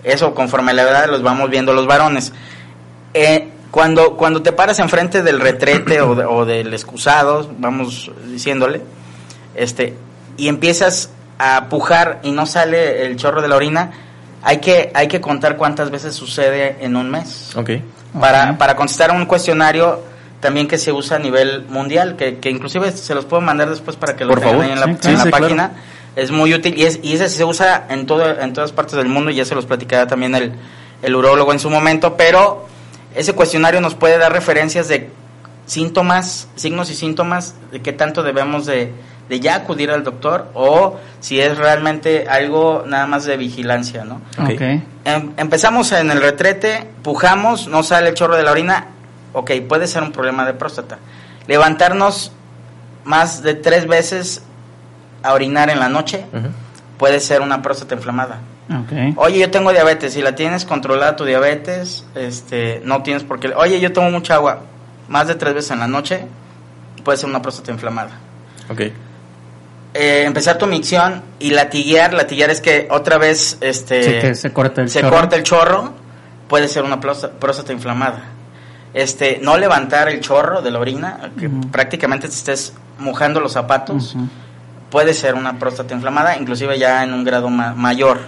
[0.03, 2.33] Eso conforme a la edad los vamos viendo los varones.
[3.13, 8.81] Eh, cuando, cuando te paras enfrente del retrete o, de- o del excusado, vamos diciéndole,
[9.55, 9.93] este,
[10.37, 13.91] y empiezas a pujar y no sale el chorro de la orina,
[14.43, 17.71] hay que, hay que contar cuántas veces sucede en un mes Ok.
[18.19, 18.57] para, Ok.
[18.57, 20.01] para contestar un cuestionario
[20.39, 23.97] también que se usa a nivel mundial, que, que inclusive se los puedo mandar después
[23.97, 24.65] para que lo Por tengan favor.
[24.65, 25.17] ahí en la, Sí, en claro.
[25.17, 25.71] la Sí, sí, página.
[26.15, 29.07] Es muy útil y, es, y ese se usa en, todo, en todas partes del
[29.07, 30.51] mundo y ya se los platicará también el,
[31.03, 32.67] el urólogo en su momento, pero
[33.15, 35.09] ese cuestionario nos puede dar referencias de
[35.67, 38.91] síntomas, signos y síntomas de qué tanto debemos de,
[39.29, 44.21] de ya acudir al doctor o si es realmente algo nada más de vigilancia, ¿no?
[44.39, 44.51] Ok.
[44.53, 44.61] Ok.
[45.05, 48.87] Em- empezamos en el retrete, pujamos, no sale el chorro de la orina,
[49.33, 50.97] ok, puede ser un problema de próstata.
[51.47, 52.31] Levantarnos
[53.03, 54.43] más de tres veces
[55.23, 56.25] a orinar en la noche
[56.97, 58.39] puede ser una próstata inflamada.
[58.69, 59.17] Ok.
[59.17, 63.53] Oye, yo tengo diabetes, si la tienes controlada tu diabetes, este, no tienes por qué.
[63.55, 64.59] Oye, yo tomo mucha agua,
[65.07, 66.25] más de tres veces en la noche,
[67.05, 68.11] puede ser una próstata inflamada.
[68.69, 68.81] Ok.
[69.99, 74.53] Eh, empezar tu micción y latiguear, latiguear es que otra vez, este, Sí, que se
[74.53, 75.15] corta el se chorro.
[75.15, 75.93] corta el chorro,
[76.47, 78.21] puede ser una próstata, próstata inflamada.
[78.93, 84.15] Este, no levantar el chorro de la orina, que prácticamente te estés mojando los zapatos,
[84.91, 88.19] puede ser una próstata inflamada, inclusive ya en un grado ma- mayor.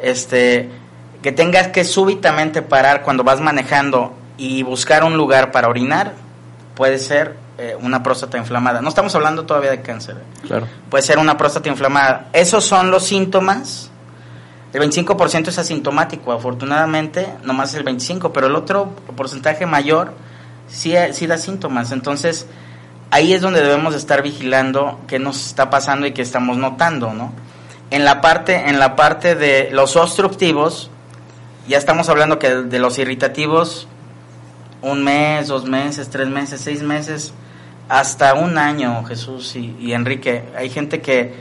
[0.00, 0.68] Este,
[1.22, 6.12] que tengas que súbitamente parar cuando vas manejando y buscar un lugar para orinar,
[6.74, 8.80] puede ser eh, una próstata inflamada.
[8.82, 10.16] No estamos hablando todavía de cáncer.
[10.46, 10.66] Claro.
[10.90, 12.28] puede ser una próstata inflamada.
[12.32, 13.90] Esos son los síntomas.
[14.72, 20.12] El 25% es asintomático, afortunadamente, nomás el 25%, pero el otro porcentaje mayor
[20.68, 21.92] sí, sí da síntomas.
[21.92, 22.46] Entonces,
[23.10, 27.32] ahí es donde debemos estar vigilando qué nos está pasando y qué estamos notando, ¿no?
[27.90, 30.90] En la parte, en la parte de los obstructivos,
[31.68, 33.88] ya estamos hablando que de los irritativos,
[34.82, 37.32] un mes, dos meses, tres meses, seis meses,
[37.88, 40.42] hasta un año, Jesús y, y Enrique.
[40.56, 41.34] Hay gente que,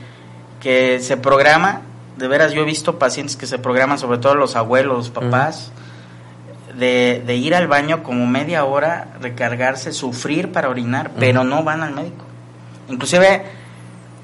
[0.62, 1.82] que se programa,
[2.18, 5.72] de veras yo he visto pacientes que se programan, sobre todo los abuelos, papás,
[6.78, 11.84] de, de ir al baño como media hora, recargarse, sufrir para orinar, pero no van
[11.84, 12.26] al médico.
[12.90, 13.44] Inclusive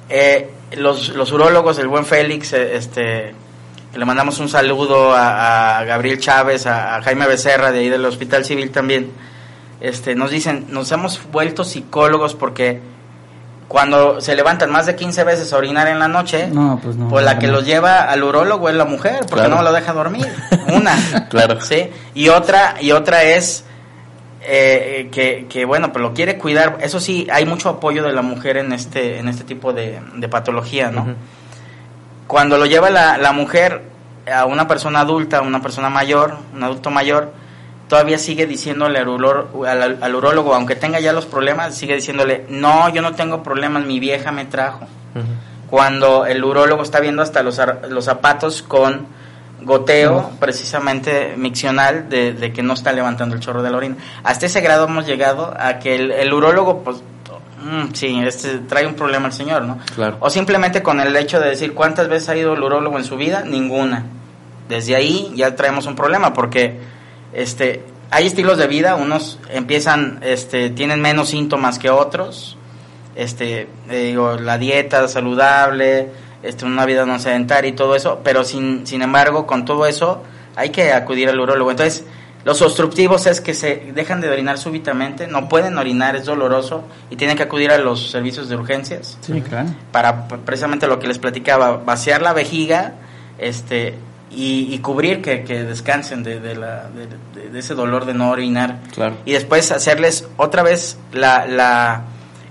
[0.10, 3.34] eh, los, los urólogos, el buen Félix, eh, este,
[3.96, 8.06] le mandamos un saludo a, a Gabriel Chávez, a, a Jaime Becerra de ahí del
[8.06, 9.12] Hospital Civil también,
[9.82, 12.80] este, nos dicen, nos hemos vuelto psicólogos porque
[13.68, 17.08] cuando se levantan más de 15 veces a orinar en la noche, No, pues no.
[17.10, 19.56] pues la que los lleva al urólogo es la mujer, porque Claro.
[19.56, 20.28] no lo deja dormir.
[20.68, 21.28] Una.
[21.30, 21.60] Claro.
[21.62, 21.90] ¿Sí?
[22.14, 23.64] Y otra, y otra es
[24.42, 26.80] eh, que, que, bueno, pues lo quiere cuidar.
[26.82, 30.28] Eso sí, hay mucho apoyo de la mujer en este, en este tipo de, de
[30.28, 31.16] patología, ¿no?
[32.28, 33.84] Cuando lo lleva la, la mujer
[34.34, 37.34] a una persona adulta, a una persona mayor, un adulto mayor,
[37.92, 42.46] todavía sigue diciéndole al, urolo- al, al urólogo, aunque tenga ya los problemas, sigue diciéndole,
[42.48, 44.88] no, yo no tengo problemas, mi vieja me trajo.
[45.70, 49.08] Cuando el urólogo está viendo hasta los, los zapatos con
[49.62, 53.96] goteo, precisamente miccional, de, de que no está levantando el chorro de la orina.
[54.24, 56.98] Hasta ese grado hemos llegado a que el, el urólogo, pues,
[57.62, 59.80] mm, sí, este, trae un problema el señor, ¿no?
[59.96, 60.16] Claro.
[60.22, 63.18] O simplemente con el hecho de decir cuántas veces ha ido el urólogo en su
[63.18, 64.06] vida, ninguna.
[64.70, 66.80] Desde ahí ya traemos un problema porque
[67.34, 72.58] este hay estilos de vida, unos empiezan este tienen menos síntomas que otros.
[73.16, 76.10] Este, eh, digo, la dieta saludable,
[76.44, 80.24] este una vida no sedentaria y todo eso, pero sin sin embargo, con todo eso
[80.56, 81.72] hay que acudir al urólogo.
[81.72, 82.06] Entonces,
[82.44, 87.16] los obstructivos es que se dejan de orinar súbitamente, no pueden orinar, es doloroso y
[87.16, 89.70] tienen que acudir a los servicios de urgencias Sí, claro.
[89.92, 92.94] para precisamente lo que les platicaba, vaciar la vejiga
[93.38, 93.96] este
[94.34, 96.90] y, y cubrir que, que descansen de, de la,
[97.52, 98.80] de, ese dolor de no orinar.
[98.94, 99.16] Claro.
[99.26, 102.04] Y después hacerles otra vez la, la,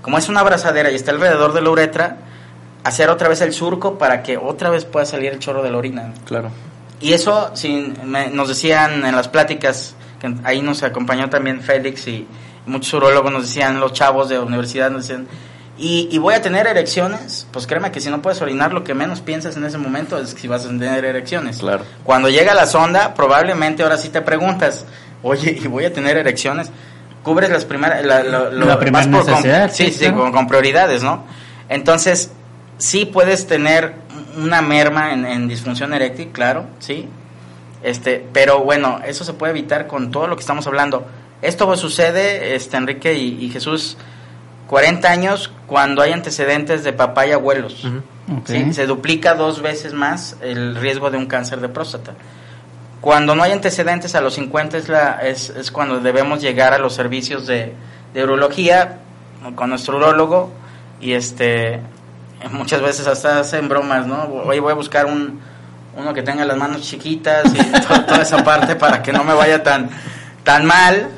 [0.02, 2.18] como es una abrazadera y está alrededor de la uretra,
[2.84, 5.78] hacer otra vez el surco para que otra vez pueda salir el chorro de la
[5.78, 6.12] orina.
[6.24, 6.50] Claro.
[7.00, 12.06] Y eso, sin, me- nos decían en las pláticas, que ahí nos acompañó también Félix
[12.08, 12.26] y
[12.66, 15.26] muchos urólogos nos decían, los chavos de universidad nos decían,
[15.80, 18.94] y, y voy a tener erecciones, pues créeme que si no puedes orinar, lo que
[18.94, 21.58] menos piensas en ese momento es si vas a tener erecciones.
[21.58, 21.84] Claro.
[22.04, 24.84] Cuando llega la sonda, probablemente ahora sí te preguntas,
[25.22, 26.70] oye, ¿y voy a tener erecciones?
[27.22, 29.48] Cubres las primeras, la, lo- lo- La primera con- sí,
[29.86, 30.18] sí, sí, claro.
[30.18, 31.24] con, con prioridades, ¿no?
[31.68, 32.30] Entonces,
[32.78, 33.94] sí puedes tener
[34.36, 37.08] una merma en, en disfunción eréctil, claro, sí.
[37.82, 41.06] Este, pero bueno, eso se puede evitar con todo lo que estamos hablando.
[41.42, 43.96] Esto sucede, este, Enrique y, y Jesús,
[44.70, 47.84] 40 años cuando hay antecedentes de papá y abuelos.
[48.46, 52.12] Sí, se duplica dos veces más el riesgo de un cáncer de próstata.
[53.00, 56.78] Cuando no hay antecedentes a los 50 es, la, es, es cuando debemos llegar a
[56.78, 57.74] los servicios de,
[58.14, 58.98] de urología
[59.56, 60.52] con nuestro urólogo
[61.00, 61.80] y este
[62.52, 64.22] muchas veces hasta hacen bromas, ¿no?
[64.46, 65.40] Hoy voy a buscar un,
[65.96, 69.34] uno que tenga las manos chiquitas y to- toda esa parte para que no me
[69.34, 69.90] vaya tan,
[70.44, 71.08] tan mal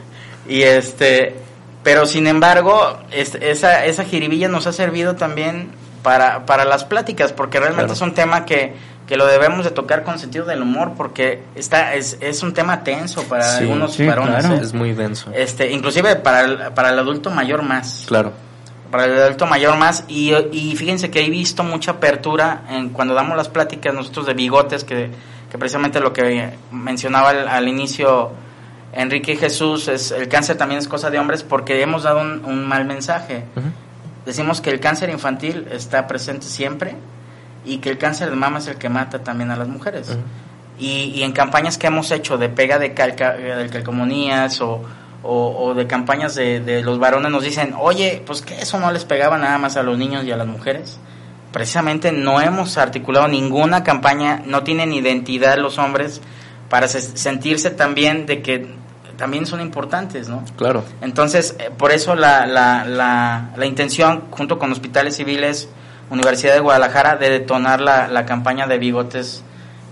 [0.48, 1.41] y este
[1.82, 5.70] pero sin embargo esa, esa jiribilla nos ha servido también
[6.02, 7.94] para, para las pláticas porque realmente Claro.
[7.94, 8.74] es un tema que,
[9.06, 12.82] que lo debemos de tocar con sentido del humor porque está es, es un tema
[12.84, 14.54] tenso para Sí, algunos sí, varones claro.
[14.56, 14.60] ¿eh?
[14.62, 15.30] Es muy denso.
[15.34, 18.32] este inclusive para el, para el adulto mayor más Claro.
[18.90, 23.14] para el adulto mayor más y, y fíjense que he visto mucha apertura en cuando
[23.14, 25.10] damos las pláticas nosotros de bigotes que,
[25.50, 28.32] que precisamente lo que mencionaba al, al inicio
[28.92, 32.66] Enrique Jesús es el cáncer también es cosa de hombres porque hemos dado un, un
[32.66, 33.44] mal mensaje.
[34.26, 36.94] Decimos que el cáncer infantil está presente siempre
[37.64, 40.16] y que el cáncer de mama es el que mata también a las mujeres.
[40.78, 44.82] Y, y en campañas que hemos hecho de pega de, calca, de calcomanías o,
[45.22, 48.90] o, o de campañas de, de los varones nos dicen, oye, pues que eso no
[48.92, 50.98] les pegaba nada más a los niños y a las mujeres.
[51.52, 56.20] Precisamente no hemos articulado ninguna campaña, no tienen identidad los hombres
[56.72, 58.66] para se- sentirse también de que
[59.18, 60.42] también son importantes, ¿no?
[60.56, 60.82] Claro.
[61.02, 65.68] Entonces, eh, por eso la, la, la, la intención, junto con hospitales civiles,
[66.08, 69.42] Universidad de Guadalajara, de detonar la, la campaña de bigotes,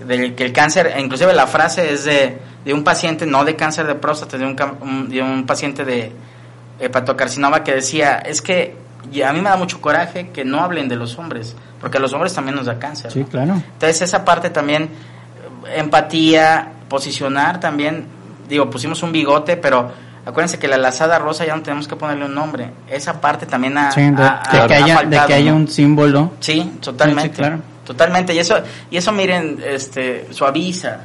[0.09, 3.57] del que el cáncer, e inclusive la frase es de, de un paciente, no de
[3.57, 4.57] cáncer de próstata, de un,
[5.11, 6.11] de un paciente de
[6.79, 8.75] hepatocarcinoma que decía, es que
[9.13, 12.01] y a mí me da mucho coraje que no hablen de los hombres, porque a
[12.01, 13.11] los hombres también nos da cáncer.
[13.13, 13.27] Sí, ¿no?
[13.29, 13.55] claro.
[13.55, 14.89] Entonces esa parte también,
[15.75, 18.07] empatía, posicionar también,
[18.49, 19.91] digo, pusimos un bigote, pero
[20.27, 22.71] acuérdense que la lazada rosa ya no tenemos que ponerle un nombre.
[22.89, 25.51] Esa parte también ha, Sí, de, ha- de ha- que ha haya, de que haya
[25.51, 25.57] ¿no?
[25.57, 26.33] un símbolo.
[26.41, 27.29] Sí, totalmente.
[27.31, 27.59] Sí, sí, claro.
[27.85, 28.35] Totalmente.
[28.35, 28.57] Y eso,
[28.91, 31.01] y eso miren, este, suaviza,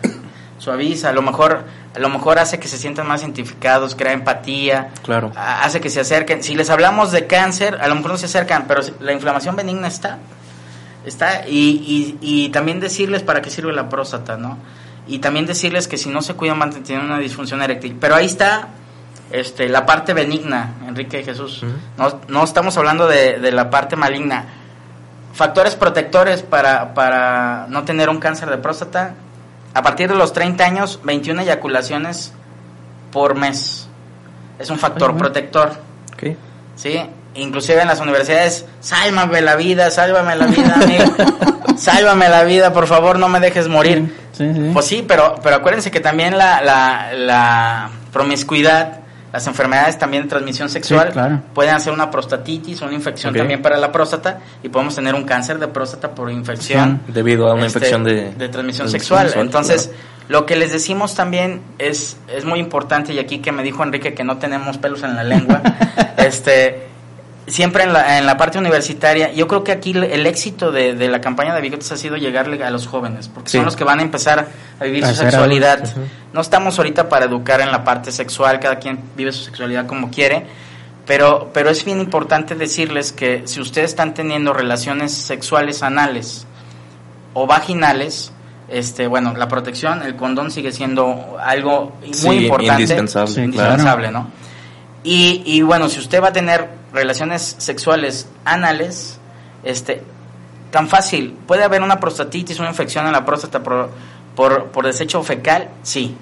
[0.60, 1.64] suaviza, a lo mejor,
[1.96, 5.32] a lo mejor hace que se sientan más identificados, crea empatía, Claro.
[5.36, 6.44] hace que se acerquen.
[6.44, 9.88] Si les hablamos de cáncer, a lo mejor no se acercan, pero la inflamación benigna
[9.88, 10.18] está.
[11.06, 14.58] Está, y, y, y también decirles para qué sirve la próstata, ¿no?
[15.08, 17.96] Y también decirles que si no se cuidan van a tener una disfunción eréctil.
[18.00, 18.70] Pero ahí está
[19.32, 21.64] este, la parte benigna, Enrique Jesús.
[21.98, 24.46] No, no estamos hablando de, de la parte maligna.
[25.34, 29.14] Factores protectores para, para no tener un cáncer de próstata.
[29.74, 32.34] A partir de los 30 años, 21 eyaculaciones
[33.12, 33.88] por mes.
[34.58, 35.74] Es un factor protector.
[36.76, 37.02] ¿sí?
[37.36, 41.04] Inclusive en las universidades, sálvame la vida, sálvame la vida, amigo.
[41.78, 44.16] sálvame la vida, por favor, no me dejes morir.
[44.32, 44.70] Sí, sí.
[44.74, 49.00] Pues sí, pero, pero acuérdense que también la, la, la promiscuidad,
[49.34, 51.42] las enfermedades también de transmisión sexual Sí, claro.
[51.54, 55.60] pueden hacer una prostatitis, una infección también para la próstata y podemos tener un cáncer
[55.60, 59.26] de próstata por infección Debido a una este, infección de, de transmisión de sexual.
[59.28, 59.92] sexual, Entonces,
[60.30, 64.14] Lo que les decimos también es, es muy importante, y aquí que me dijo Enrique
[64.14, 65.62] que no tenemos pelos en la lengua,
[66.18, 66.88] este,
[67.48, 71.10] siempre en la, en la parte universitaria, yo creo que aquí el éxito de, de
[71.10, 73.58] la campaña de Bigotes ha sido llegarle a los jóvenes, porque Sí.
[73.58, 74.48] son los que van a empezar
[74.80, 75.84] a vivir A su sexualidad.
[76.34, 80.10] No estamos ahorita para educar en la parte sexual, cada quien vive su sexualidad como
[80.10, 80.46] quiere,
[81.06, 86.48] pero, pero es bien importante decirles que si ustedes están teniendo relaciones sexuales anales
[87.36, 88.32] o vaginales,
[88.70, 94.32] este, bueno, la protección, el condón sigue siendo algo muy Sí, importante, indispensable, indispensable, ¿no?
[95.04, 99.20] Y, y bueno, si usted va a tener relaciones sexuales anales,
[99.64, 100.02] este,
[100.72, 103.90] tan fácil, puede haber una prostatitis, una infección en la próstata por,
[104.36, 106.16] por, por desecho fecal, sí.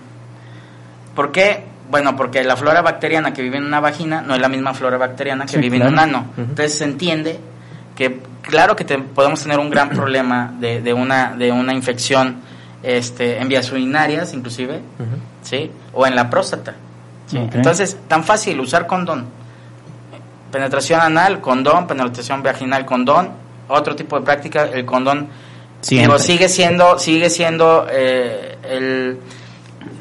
[1.16, 1.64] ¿Por qué?
[1.90, 4.98] Bueno, porque la flora bacteriana que vive en una vagina no es la misma flora
[4.98, 5.90] bacteriana que Sí, vive claro.
[5.90, 6.26] en un ano.
[6.38, 7.40] Entonces se entiende
[7.96, 12.38] que claro que te- podemos tener un gran problema de, de una de una infección
[12.82, 14.82] este en vías urinarias inclusive.
[15.44, 15.70] ¿sí?
[15.94, 16.74] O en la próstata.
[17.32, 19.26] Entonces, tan fácil usar condón.
[20.54, 23.30] Penetración anal, condón, penetración vaginal, condón,
[23.68, 25.28] otro tipo de práctica, el condón
[25.82, 26.08] Siempre.
[26.08, 29.20] digo, sigue siendo sigue siendo eh, el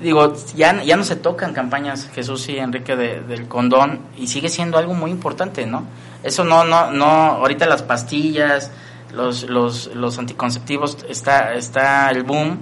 [0.01, 4.49] digo, ya, ya no se tocan campañas Jesús y Enrique de- del condón y sigue
[4.49, 5.85] siendo algo muy importante, ¿no?
[6.23, 8.71] Eso no, no, no, ahorita las pastillas,
[9.13, 12.59] los, los, los anticonceptivos, está, está el boom,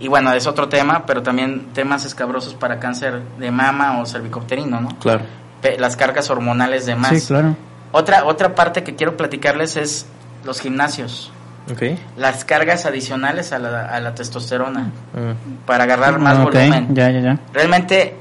[0.00, 4.80] y bueno, es otro tema, pero también temas escabrosos para cáncer de mama o cervicouterino,
[4.80, 4.88] ¿no?
[5.00, 5.22] Claro.
[5.78, 7.10] Las cargas hormonales de más.
[7.20, 7.56] Sí, claro.
[7.92, 10.06] Otra, otra parte que quiero platicarles es
[10.44, 11.30] los gimnasios,
[11.70, 11.82] Ok.
[12.16, 15.64] las cargas adicionales a la, a la testosterona Mm.
[15.66, 16.94] para agarrar más volumen.
[16.94, 17.38] Ya, ya, ya.
[17.52, 18.16] Realmente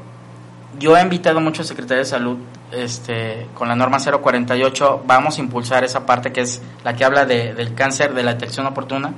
[0.78, 2.38] yo he invitado mucho al secretario de salud
[2.72, 7.26] este, con la norma 048, vamos a impulsar esa parte que es la que habla
[7.26, 9.12] de, del cáncer, de la detección oportuna,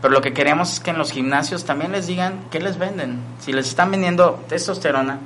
[0.00, 3.20] pero lo que queremos es que en los gimnasios también les digan qué les venden.
[3.40, 5.18] Si les están vendiendo testosterona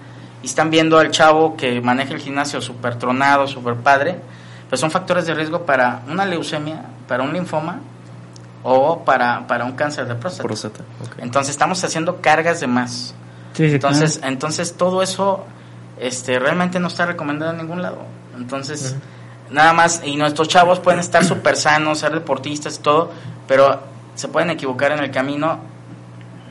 [0.42, 4.18] y están viendo al chavo que maneja el gimnasio súper tronado, súper padre,
[4.68, 7.81] pues son factores de riesgo para una leucemia, para un linfoma
[8.62, 10.85] o para, para un cáncer de próstata.
[11.18, 13.14] Entonces estamos haciendo cargas de más.
[13.55, 14.33] Sí, sí, Entonces, claro.
[14.33, 15.44] entonces todo eso
[15.98, 17.98] este realmente no está recomendado en ningún lado.
[18.37, 18.96] Entonces,
[19.50, 23.11] nada más, y nuestros chavos pueden estar súper sanos, ser deportistas y todo,
[23.46, 23.81] pero
[24.14, 25.59] se pueden equivocar en el camino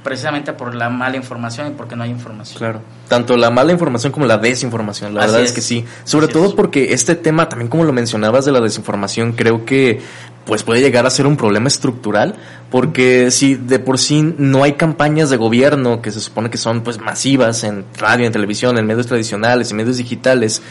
[0.10, 2.58] precisamente por la mala información y porque no hay información.
[2.58, 2.82] Claro.
[3.08, 5.14] Tanto la mala información como la desinformación.
[5.14, 5.50] La Así verdad es.
[5.52, 5.56] es.
[5.56, 5.86] que sí.
[6.04, 6.54] Sobre Así todo es.
[6.54, 10.02] porque este tema, también como lo mencionabas de la desinformación, creo que
[10.46, 12.36] pues puede llegar a ser un problema estructural.
[12.72, 16.82] Porque si de por sí no hay campañas de gobierno que se supone que son
[16.82, 20.62] pues masivas en radio, en televisión, en medios tradicionales, en medios digitales,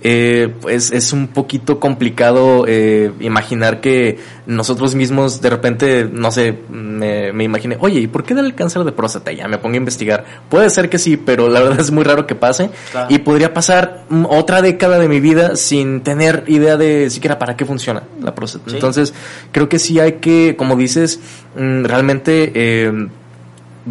[0.00, 6.56] eh, pues es un poquito complicado eh, imaginar que nosotros mismos de repente, no sé,
[6.70, 9.32] me, me imaginé, oye, ¿y por qué da el cáncer de próstata?
[9.32, 10.24] Ya me pongo a investigar.
[10.48, 12.70] Puede ser que sí, pero la verdad es muy raro que pase.
[12.92, 13.12] Claro.
[13.12, 17.64] Y podría pasar otra década de mi vida sin tener idea de siquiera para qué
[17.64, 18.70] funciona la próstata.
[18.70, 18.76] Sí.
[18.76, 19.12] Entonces,
[19.50, 21.20] creo que sí hay que, como dices,
[21.56, 22.52] mm, realmente...
[22.54, 23.08] eh,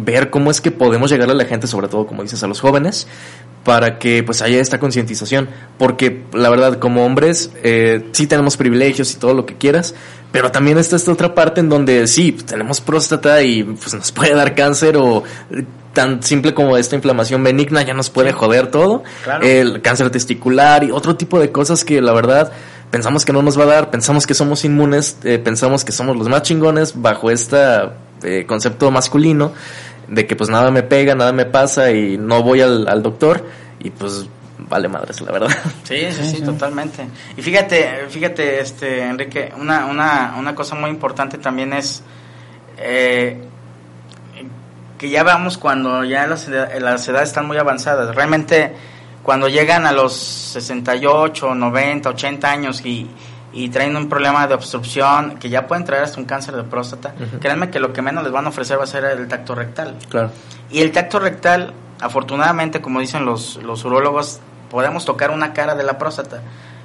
[0.00, 2.60] ver cómo es que podemos llegar a la gente, sobre todo como dices, a los
[2.60, 3.08] jóvenes,
[3.68, 5.46] para que pues haya esta concientización.
[5.76, 9.94] Porque la verdad, como hombres, eh, sí tenemos privilegios y todo lo que quieras,
[10.32, 14.10] pero también está esta otra parte en donde sí, pues, tenemos próstata y pues nos
[14.10, 18.68] puede dar cáncer o eh, tan simple como esta inflamación benigna ya nos puede joder
[18.70, 19.02] todo.
[19.22, 19.44] Claro.
[19.44, 22.50] El cáncer testicular y otro tipo de cosas que la verdad
[22.90, 26.16] pensamos que no nos va a dar, pensamos que somos inmunes, eh, pensamos que somos
[26.16, 27.58] los más chingones bajo este
[28.46, 29.52] concepto masculino
[30.08, 33.44] de que pues nada me pega, nada me pasa y no voy al, al doctor
[33.78, 34.26] y pues
[34.58, 35.50] vale madres, la verdad.
[35.84, 37.06] Sí, sí, sí, totalmente.
[37.36, 42.02] Y fíjate, fíjate, este, Enrique, una, una, una cosa muy importante también es
[42.76, 43.38] eh,
[44.98, 48.14] que ya vamos cuando ya las, las edades están muy avanzadas.
[48.14, 48.72] Realmente,
[49.22, 53.08] cuando llegan a los 68, 90, 80 años y,
[53.64, 57.14] y traen un problema de obstrucción, que ya pueden traer hasta un cáncer de próstata,
[57.18, 57.40] Ujú.
[57.40, 59.96] créanme que lo que menos les van a ofrecer va a ser el tacto rectal.
[60.08, 60.30] Claro.
[60.70, 64.40] Y el tacto rectal, afortunadamente, como dicen los, los urólogos,
[64.70, 66.40] podemos tocar una cara de la próstata.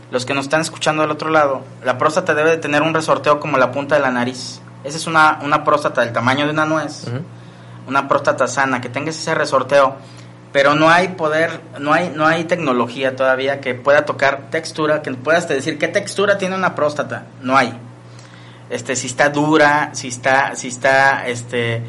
[0.09, 3.39] Los que nos están escuchando del otro lado, la próstata debe de tener un resorteo
[3.39, 4.61] como la punta de la nariz.
[4.83, 7.05] Esa es una, una próstata del tamaño de una nuez,
[7.87, 9.95] una próstata sana, que tenga ese resorteo.
[10.53, 15.11] Pero no hay poder, no hay, no hay tecnología todavía que pueda tocar textura, que
[15.13, 17.23] puedas decir qué textura tiene una próstata.
[17.41, 17.73] No hay.
[18.69, 21.81] Este, si está dura, si está, si está, este,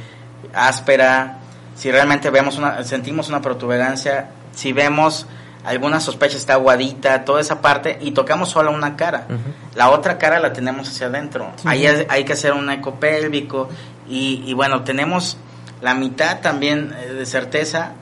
[0.54, 1.38] áspera,
[1.76, 5.26] si realmente vemos una, sentimos una protuberancia, si vemos
[5.64, 9.26] alguna sospecha está aguadita, toda esa parte, y tocamos solo una cara.
[9.74, 11.50] La otra cara la tenemos hacia adentro.
[11.64, 13.68] Ahí es- hay que hacer un eco pélvico
[14.08, 15.38] y, y bueno, tenemos
[15.80, 17.92] la mitad también eh, de certeza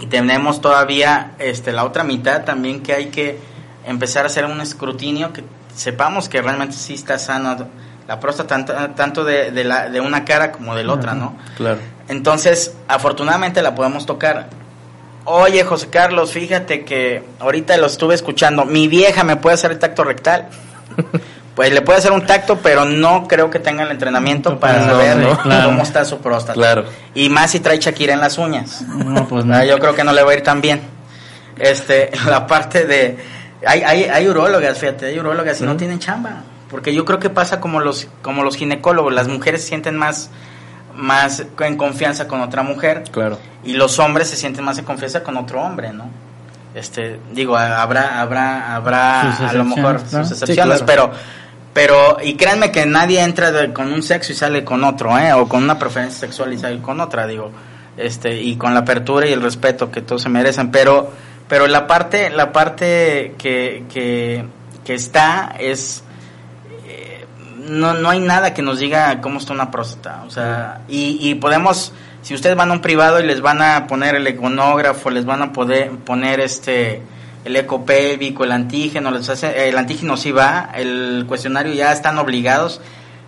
[0.00, 3.38] y tenemos todavía este la otra mitad también que hay que
[3.86, 7.68] empezar a hacer un escrutinio que sepamos que realmente sí está sano
[8.06, 11.36] la próstata tanto, tanto de, de, la, de una cara como de la otra, ¿no?
[11.56, 11.78] Claro.
[12.08, 14.50] Entonces, afortunadamente la podemos tocar.
[15.24, 18.66] Oye, José Carlos, fíjate que ahorita lo estuve escuchando.
[18.66, 20.48] Mi vieja me puede hacer el tacto rectal.
[21.54, 25.16] Pues le puede hacer un tacto, pero no creo que tenga el entrenamiento para saber
[25.16, 25.66] no, claro.
[25.68, 26.54] cómo está su próstata.
[26.54, 26.84] Claro.
[27.14, 28.82] Y más si trae Shakira en las uñas.
[28.82, 29.54] No, pues no.
[29.54, 30.80] Ah, yo creo que no le va a ir tan bien.
[31.58, 33.16] Este, la parte de...
[33.66, 36.42] Hay, hay, hay urólogas, fíjate, hay urólogas y no tienen chamba.
[36.68, 39.12] Porque yo creo que pasa como los, como los ginecólogos.
[39.14, 40.30] Las mujeres se sienten más,
[40.96, 43.38] más en confianza con otra mujer Claro.
[43.62, 46.08] y los hombres se sienten más en confianza con otro hombre, ¿no?
[46.74, 51.12] Este, digo, habrá, habrá, habrá a lo mejor sus Sí, excepciones, claro.
[51.12, 51.12] pero,
[51.74, 55.32] pero, y créanme que nadie entra de- con un sexo y sale con otro, ¿eh?
[55.34, 57.50] O con una preferencia sexual y sale con otra, digo,
[57.96, 61.10] este, y con la apertura y el respeto que todos se merecen, pero,
[61.48, 64.44] pero la parte, la parte que, que,
[64.84, 66.02] que está es,
[66.88, 67.24] eh,
[67.58, 70.22] no, no hay nada que nos diga cómo está una próstata.
[70.26, 73.86] O sea, y, y podemos, si ustedes van a un privado y les van a
[73.86, 77.02] poner el econógrafo, les van a poder poner este
[77.44, 82.18] el eco pélvico, el antígeno, les hace, el antígeno sí va, el cuestionario ya están
[82.18, 82.80] obligados.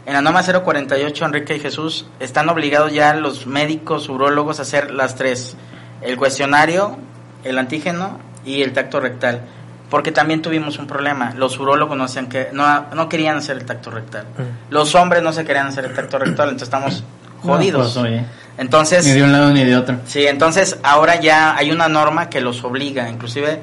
[0.07, 4.91] En la norma 048, Enrique y Jesús, están obligados ya los médicos, urólogos a hacer
[4.93, 5.57] las tres.
[6.01, 6.97] El cuestionario,
[7.45, 9.43] el antígeno y el tacto rectal.
[9.91, 11.33] Porque también tuvimos un problema.
[11.37, 14.27] Los urólogos no, hacían que, no, no querían hacer el tacto rectal.
[14.71, 17.05] Los hombres no se querían hacer el tacto rectal, entonces estamos
[17.43, 17.95] jodidos.
[17.97, 18.25] No, pues, oye,
[18.59, 20.01] Entonces, ni de un lado ni de otro.
[20.07, 23.61] Sí, entonces ahora ya hay una norma que los obliga, inclusive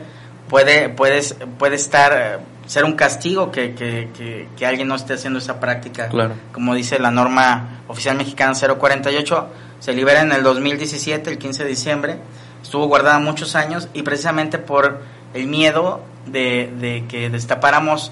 [0.54, 5.39] puede, puedes, puede estar, ser un castigo que, que, que, que alguien no esté haciendo
[5.39, 6.10] esa práctica.
[6.10, 6.36] Claro.
[6.51, 9.47] Como dice la norma oficial mexicana 048,
[9.80, 12.18] se libera en el 2017, el 15 de diciembre,
[12.62, 15.01] estuvo guardada muchos años y precisamente por
[15.34, 18.12] el miedo de, de que destapáramos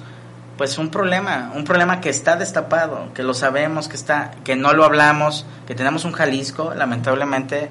[0.57, 4.73] pues un problema, un problema que está destapado, que lo sabemos, que está, que no
[4.73, 7.69] lo hablamos, que tenemos un Jalisco, lamentablemente,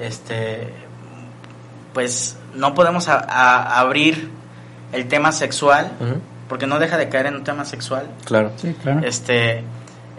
[0.00, 0.72] este,
[1.92, 4.30] pues no podemos a- a- abrir
[4.92, 5.92] el tema sexual,
[6.48, 8.52] porque no deja de caer en un tema sexual, Claro.
[8.56, 9.00] Sí, claro.
[9.06, 9.62] este,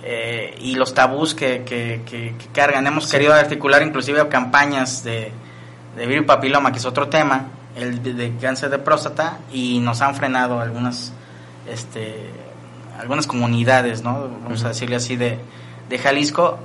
[0.03, 2.85] eh, y los tabús que, que, que- que cargan.
[2.87, 5.31] Hemos querido articular inclusive campañas de,
[5.97, 10.01] de virus papiloma, que es otro tema, el de, de cáncer de próstata, y nos
[10.01, 11.11] han frenado algunas,
[11.69, 12.29] este,
[12.99, 14.29] algunas comunidades, ¿no?
[14.43, 15.39] Vamos a decirle así, de,
[15.89, 16.59] de Jalisco,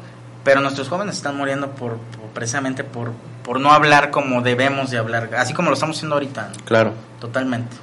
[0.44, 3.12] pero nuestros jóvenes están muriendo por, por- precisamente por,
[3.44, 6.64] por no hablar como debemos de hablar, así como lo estamos haciendo ahorita, ¿no?
[6.64, 6.94] Claro.
[7.20, 7.76] totalmente.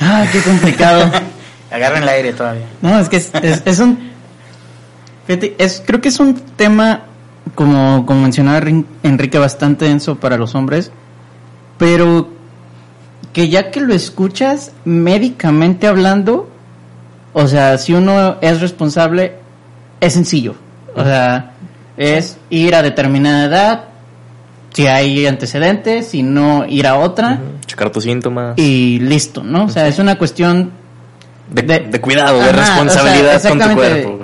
[0.00, 1.10] Ay, qué complicado.
[1.70, 2.66] Agarren el aire todavía.
[2.82, 4.10] No, es que es, es, es un.
[5.26, 7.04] Fíjate, es, creo que es un tema,
[7.54, 8.60] como, como mencionaba
[9.02, 10.90] Enrique, bastante denso para los hombres,
[11.78, 12.28] pero
[13.32, 16.50] que ya que lo escuchas médicamente hablando,
[17.32, 19.36] o sea, si uno es responsable,
[20.00, 20.56] es sencillo.
[20.94, 21.52] O sea,
[21.96, 23.84] es ir a determinada edad,
[24.72, 28.54] si hay antecedentes, si no, ir a otra Checar tus síntomas.
[28.56, 29.64] y listo, ¿no?
[29.64, 30.70] O sea, es una cuestión
[31.50, 34.18] de, de- de cuidado, de Ajá, responsabilidad o sea, con tu cuerpo.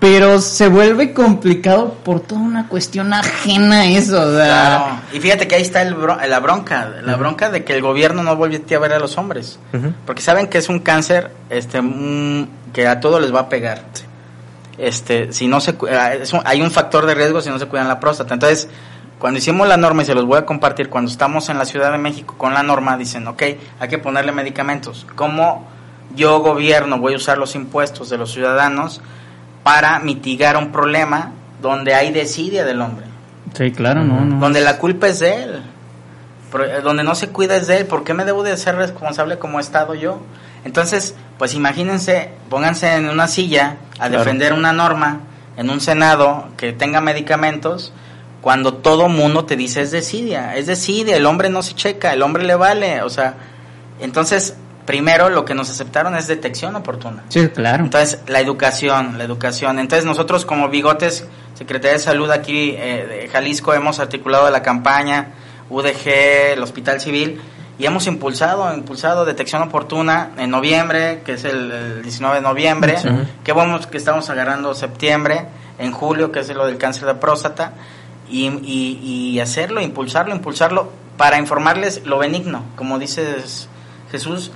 [0.00, 4.20] Pero se vuelve complicado por toda una cuestión ajena a eso.
[4.20, 4.84] O sea, Claro.
[5.14, 8.22] Y fíjate que ahí está el bro- la bronca, la bronca de que el gobierno
[8.22, 9.58] no vuelve a ver a los hombres.
[10.04, 13.80] Porque saben que es un cáncer este mm, que a todos les va a pegar.
[14.78, 18.00] Este, si no se un- hay un factor de riesgo si no se cuidan la
[18.00, 18.34] próstata.
[18.34, 18.68] Entonces,
[19.18, 21.92] cuando hicimos la norma y se los voy a compartir, cuando estamos en la Ciudad
[21.92, 23.42] de México con la norma, dicen, ok,
[23.80, 25.06] hay que ponerle medicamentos.
[25.14, 25.66] ¿Cómo
[26.14, 29.00] yo, gobierno, voy a usar los impuestos de los ciudadanos
[29.62, 33.06] para mitigar un problema donde hay desidia del hombre?
[33.56, 34.40] sí, claro, no, no.
[34.40, 35.62] donde la culpa es de él,
[36.58, 39.38] eh, donde no se cuida es de él, ¿por qué me debo de ser responsable
[39.38, 40.18] como Estado yo?
[40.64, 44.18] Entonces, pues imagínense, pónganse en una silla a Claro.
[44.18, 45.20] defender una norma
[45.56, 47.92] en un Senado que tenga medicamentos
[48.40, 52.22] cuando todo mundo te dice es desidia, es desidia, el hombre no se checa, el
[52.22, 53.34] hombre le vale, o sea,
[54.00, 57.22] entonces, primero lo que nos aceptaron es detección oportuna.
[57.28, 57.84] Sí, claro.
[57.84, 59.78] Entonces, la educación, la educación.
[59.78, 65.28] Entonces, nosotros como Bigotes, Secretaría de Salud aquí eh, de Jalisco, hemos articulado la campaña
[65.70, 67.40] UDG, el Hospital Civil,
[67.78, 72.98] y hemos impulsado, impulsado detección oportuna en noviembre, que es el, el 19 de noviembre,
[72.98, 73.08] Sí.
[73.42, 75.46] que bueno que estamos agarrando septiembre,
[75.78, 77.72] en julio, que es lo del cáncer de próstata,
[78.30, 83.68] y, y, y hacerlo, impulsarlo, impulsarlo, para informarles lo benigno, como dices
[84.10, 84.50] Jesús,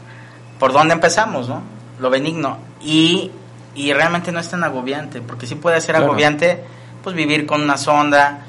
[0.59, 1.63] por dónde empezamos, ¿no?
[2.01, 2.59] Lo benigno.
[2.81, 3.31] Y,
[3.75, 6.07] y realmente no es tan agobiante, porque sí puede ser Claro.
[6.07, 6.63] agobiante,
[7.03, 8.41] pues vivir con una sonda,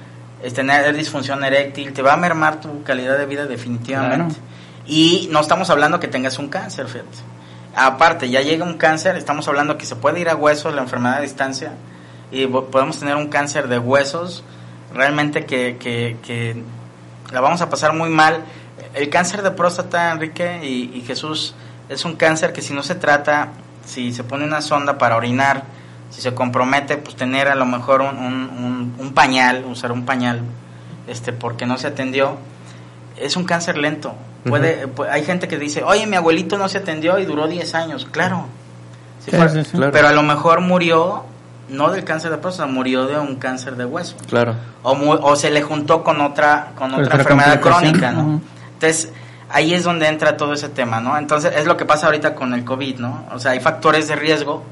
[0.55, 4.35] tener disfunción eréctil, te va a mermar tu calidad de vida definitivamente.
[4.89, 7.19] Y no estamos hablando que tengas un cáncer, fíjate.
[7.75, 11.17] Aparte, ya llega un cáncer, estamos hablando que se puede ir a huesos, la enfermedad
[11.17, 11.73] a distancia,
[12.31, 14.43] y podemos tener un cáncer de huesos,
[14.91, 16.63] realmente que, que, que
[17.31, 18.43] la vamos a pasar muy mal.
[18.95, 21.53] El cáncer de próstata, Enrique y, Jesús,
[21.87, 23.49] es un cáncer que si no se trata,
[23.85, 25.65] si se pone una sonda para orinar,
[26.09, 30.41] si se compromete, pues tener a lo mejor un, un, un, pañal, usar un pañal,
[31.07, 32.37] este, porque no se atendió,
[33.19, 34.13] es un cáncer lento.
[34.45, 38.07] Puede, hay gente que dice, oye, mi abuelito no se atendió y duró 10 años.
[38.09, 38.45] Claro.
[39.29, 41.23] Pero a lo mejor murió
[41.69, 44.15] no del cáncer de próstata, murió de un cáncer de hueso.
[44.27, 44.55] Claro.
[44.83, 48.41] O, o se le juntó con otra, con otra, enfermedad crónica, ¿no?
[48.73, 49.11] Entonces,
[49.49, 51.17] ahí es donde entra todo ese tema, ¿no?
[51.17, 53.25] Entonces, es lo que pasa ahorita con el COVID, ¿no?
[53.31, 54.63] O sea, hay factores de riesgo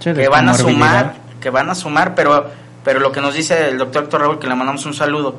[0.00, 2.50] que van a sumar, que van a sumar, pero,
[2.84, 5.36] pero lo que nos dice el doctor Héctor Raúl, que le mandamos un saludo,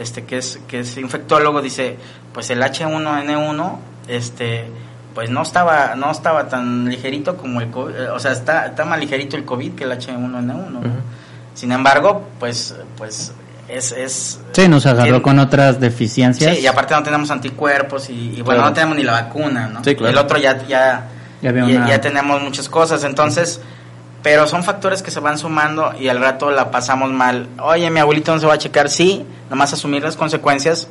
[0.00, 1.96] este, que es, que es infectólogo, dice,
[2.32, 3.76] pues el H1N1,
[4.08, 4.66] este,
[5.14, 8.98] pues no estaba no estaba tan ligerito como el COVID, o sea, está, está más
[8.98, 10.80] ligerito el COVID que el H1N1.
[11.54, 13.32] Sin embargo, pues pues
[13.68, 16.56] es, es Sí, nos agarró con otras deficiencias.
[16.56, 19.84] Sí, y aparte no tenemos anticuerpos y, bueno, no tenemos ni la vacuna, ¿no?
[19.84, 20.12] Sí, claro.
[20.12, 21.08] El otro ya ya
[21.42, 23.60] ya, tenemos muchas cosas, entonces
[24.22, 27.48] pero son factores que se van sumando y al rato la pasamos mal.
[27.62, 30.88] Oye, mi abuelito no se va a checar, sí, nomás asumir las consecuencias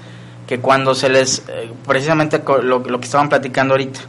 [0.47, 3.99] que cuando se les, eh, precisamente lo, lo, que estaban platicando ahorita,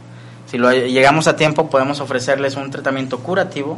[0.47, 3.77] si lo, llegamos a tiempo podemos ofrecerles un tratamiento curativo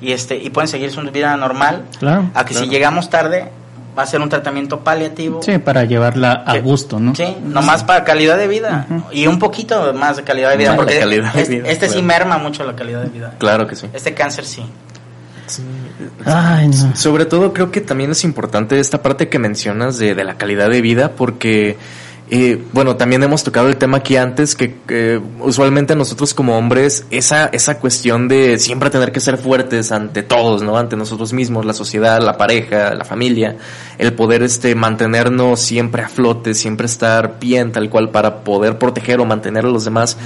[0.00, 3.50] y este y pueden seguir su vida normal, claro, a que si llegamos tarde
[3.96, 5.42] va a ser un tratamiento paliativo.
[5.42, 7.14] Sí, para llevarla a gusto, ¿no?
[7.14, 10.98] Sí, nomás para calidad de vida y un poquito más de calidad de vida, porque
[11.34, 13.34] este, este sí merma mucho la calidad de vida.
[13.38, 13.86] Claro que sí.
[13.92, 14.64] Este cáncer sí.
[16.94, 20.70] Sobre todo creo que también es importante esta parte que mencionas de, de la calidad
[20.70, 21.76] de vida porque...
[22.30, 27.46] Eh, bueno, también hemos tocado el tema aquí antes que usualmente nosotros como hombres esa
[27.46, 30.76] esa cuestión de siempre tener que ser fuertes ante todos, ¿no?
[30.76, 33.56] Ante nosotros mismos, la sociedad, la pareja, la familia,
[33.96, 39.20] el poder este mantenernos siempre a flote, siempre estar bien tal cual para poder proteger
[39.20, 40.18] o mantener a los demás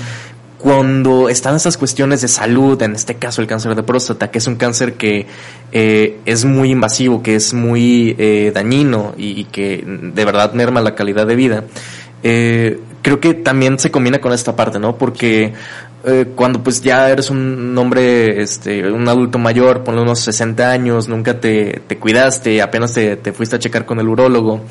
[0.62, 4.46] cuando están esas cuestiones de salud, en este caso el cáncer de próstata, que es
[4.46, 5.26] un cáncer que
[5.72, 10.94] eh, es muy invasivo, que es muy eh, dañino y, que de verdad merma la
[10.94, 11.64] calidad de vida,
[12.22, 14.96] eh, creo que también se combina con esta parte, ¿no?
[14.96, 15.52] Porque
[16.34, 21.38] cuando pues ya eres un hombre, este, un adulto mayor, ponle unos 60 años, nunca
[21.38, 24.62] te, te cuidaste, apenas te, te fuiste a checar con el urólogo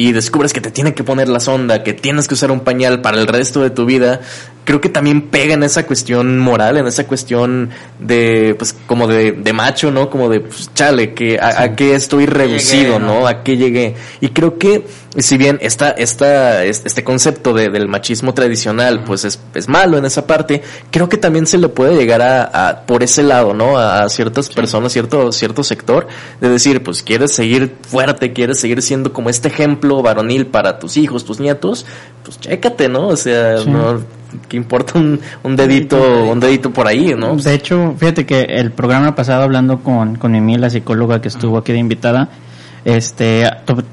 [0.00, 3.02] y descubres que te tienen que poner la sonda, que tienes que usar un pañal
[3.02, 4.22] para el resto de tu vida,
[4.64, 9.32] creo que también pega en esa cuestión moral, en esa cuestión de, pues, como de,
[9.32, 10.08] de macho, ¿no?
[10.08, 13.26] Como de, pues, chale, que a, qué estoy reducido, ¿no?
[13.26, 13.94] A qué llegué.
[14.22, 14.86] Y creo que,
[15.16, 20.04] si bien esta, esta, este concepto de, del machismo tradicional, pues, es, es malo en
[20.04, 23.76] esa parte, creo que también se le puede llegar a, por ese lado, ¿no?
[23.76, 26.06] A, ciertas personas, cierto, cierto sector,
[26.40, 30.96] de decir, pues, quieres seguir fuerte, quieres seguir siendo como este ejemplo varonil para tus
[30.96, 31.86] hijos, tus nietos,
[32.24, 33.08] pues chécate, ¿no?
[33.08, 34.00] O sea, no,
[34.48, 37.36] que importa un, un, dedito, un dedito por ahí, ¿no?
[37.36, 41.58] De hecho, fíjate que el programa pasado hablando con, con Emil, la psicóloga que estuvo
[41.58, 42.28] aquí de invitada,
[42.84, 43.48] este,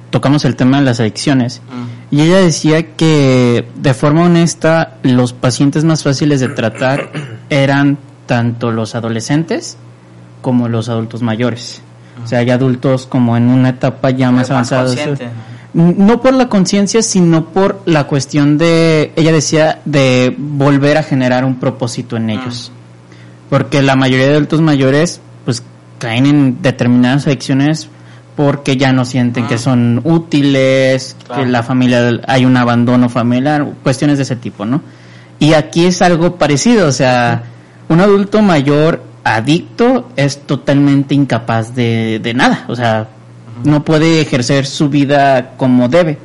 [0.09, 1.61] tocamos el tema de las adicciones.
[2.09, 7.09] Y ella decía que de forma honesta los pacientes más fáciles de tratar
[7.49, 9.77] eran tanto los adolescentes
[10.41, 11.81] como los adultos mayores.
[12.23, 14.93] O sea, hay adultos como en una etapa ya más avanzada
[15.73, 21.45] no por la conciencia, sino por la cuestión de, ella decía, de volver a generar
[21.45, 22.71] un propósito en ellos.
[23.49, 25.61] Porque la mayoría de adultos mayores, pues,
[25.99, 27.89] caen en determinadas adicciones
[28.38, 34.17] porque ya no sienten que son útiles, que la familia, hay un abandono familiar, cuestiones
[34.17, 34.83] de ese tipo, ¿no?
[35.39, 37.43] Y aquí es algo parecido, o sea,
[37.89, 43.07] un adulto mayor adicto es totalmente incapaz de, de nada, o sea,
[43.63, 46.19] no puede ejercer su vida como debe,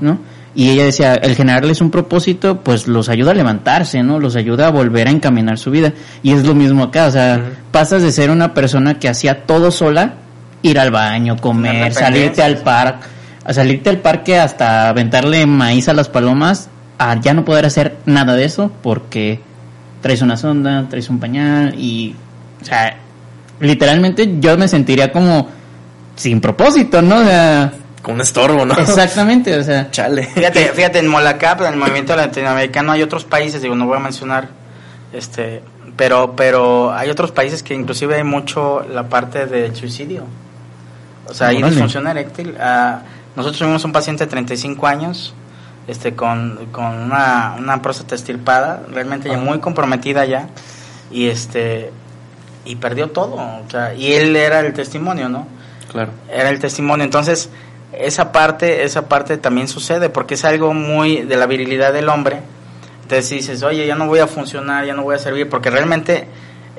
[0.00, 0.20] ¿no?
[0.54, 4.18] Y ella decía, el generarles un propósito, pues los ayuda a levantarse, ¿no?
[4.18, 5.92] Los ayuda a volver a encaminar su vida.
[6.22, 9.70] Y es lo mismo acá, o sea, pasas de ser una persona que hacía todo
[9.70, 10.14] sola,
[10.62, 13.06] ir al baño, comer, salirte al parque,
[13.44, 17.96] a salirte al parque hasta aventarle maíz a las palomas, a ya no poder hacer
[18.06, 19.40] nada de eso porque
[20.00, 22.14] traes una sonda, traes un pañal y,
[22.60, 22.96] o sea,
[23.60, 25.48] literalmente yo me sentiría como
[26.16, 27.18] sin propósito, ¿no?
[27.18, 28.74] O sea, con un estorbo, ¿no?
[28.74, 29.90] Exactamente, o sea.
[29.90, 30.24] Chale.
[30.34, 34.00] Fíjate, fíjate, en Molacap, en el movimiento latinoamericano, hay otros países, digo, no voy a
[34.00, 34.48] mencionar,
[35.12, 35.62] este,
[35.96, 40.24] pero, pero hay otros países que inclusive hay mucho la parte del suicidio.
[41.28, 42.56] O sea, hay disfunción eréctil.
[42.58, 43.02] Ah,
[43.36, 45.34] nosotros tuvimos un paciente de 35 años
[45.86, 49.44] este, con, con una, una próstata estirpada, realmente ya Ajá.
[49.44, 50.48] muy comprometida ya,
[51.10, 51.90] y, este,
[52.64, 53.34] y perdió todo.
[53.36, 55.46] O sea, y él era el testimonio, ¿no?
[55.90, 56.10] Claro.
[56.30, 57.04] era el testimonio.
[57.04, 57.48] Entonces,
[57.92, 62.40] esa parte, esa parte también sucede porque es algo muy de la virilidad del hombre.
[63.02, 66.28] Entonces dices, oye, ya no voy a funcionar, ya no voy a servir, porque realmente,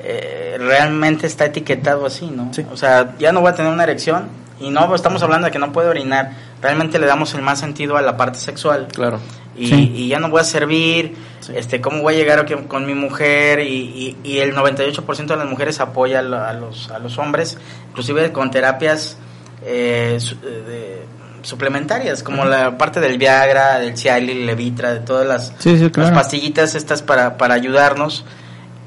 [0.02, 2.52] eh, realmente está etiquetado así, ¿no?
[2.52, 2.64] Sí.
[2.72, 4.28] O sea, ya no voy a tener una erección
[4.60, 6.32] y no estamos hablando de que no puede orinar.
[6.60, 9.18] Realmente le damos el más sentido a la parte sexual Claro.
[9.56, 9.92] y, Sí.
[9.94, 11.52] y ya no voy a servir, Sí.
[11.56, 15.36] este, cómo voy a llegar aquí con mi mujer y, y- y el 98% de
[15.40, 17.56] las mujeres apoya a, lo- a los, a los hombres,
[17.90, 19.16] inclusive con terapias
[19.64, 21.04] eh, su- eh, de-
[21.42, 26.10] suplementarias, como la parte del Viagra, del Cialis, Levitra, de todas las, Sí, sí, las
[26.10, 28.24] pastillitas estas para, para ayudarnos.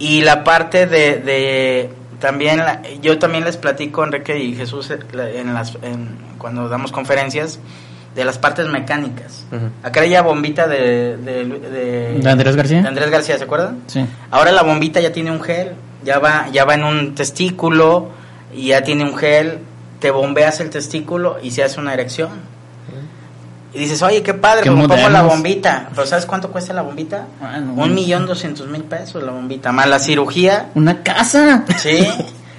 [0.04, 1.90] Y la parte de, de
[2.20, 5.00] también, la- yo también les platico, Enrique y Jesús, eh,
[5.36, 7.60] en las, en- cuando damos conferencias,
[8.16, 9.46] de las partes mecánicas.
[9.82, 12.82] Acá era ya bombita de, de, de- ¿De Andrés García?
[12.84, 13.80] de Andrés García, ¿se acuerdan?
[13.88, 14.06] Sí.
[14.30, 15.72] Ahora la bombita ya tiene un gel,
[16.04, 18.10] ya va, ya va en un testículo
[18.54, 19.60] y ya tiene un gel,
[20.00, 22.30] te bombeas el testículo y se hace una erección.
[23.76, 25.90] Y dices, oye, qué padre, Qué pues me pongo la bombita.
[25.96, 27.26] Pero ¿sabes cuánto cuesta la bombita?
[27.76, 29.72] Un millón doscientos mil pesos la bombita.
[29.72, 31.64] Más la cirugía, Una casa.
[31.78, 32.08] sí.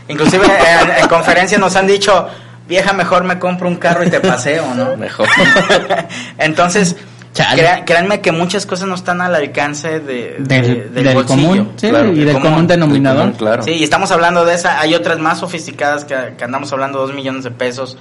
[0.09, 2.29] Inclusive en, en conferencias nos han dicho,
[2.69, 4.97] vieja, mejor me compro un carro y te paseo, ¿no?
[4.99, 5.29] Mejor.
[6.39, 6.97] Entonces,
[7.35, 11.49] crea- créanme que muchas cosas no están al alcance de, de- Del, del, del bolsillo.
[11.49, 11.73] común.
[11.77, 12.51] Sí, claro, y del común.
[12.51, 13.21] común denominador.
[13.23, 13.63] Común, claro.
[13.63, 14.81] Sí, y estamos hablando de esa.
[14.81, 17.97] Hay otras más sofisticadas que, que andamos hablando de dos millones de pesos.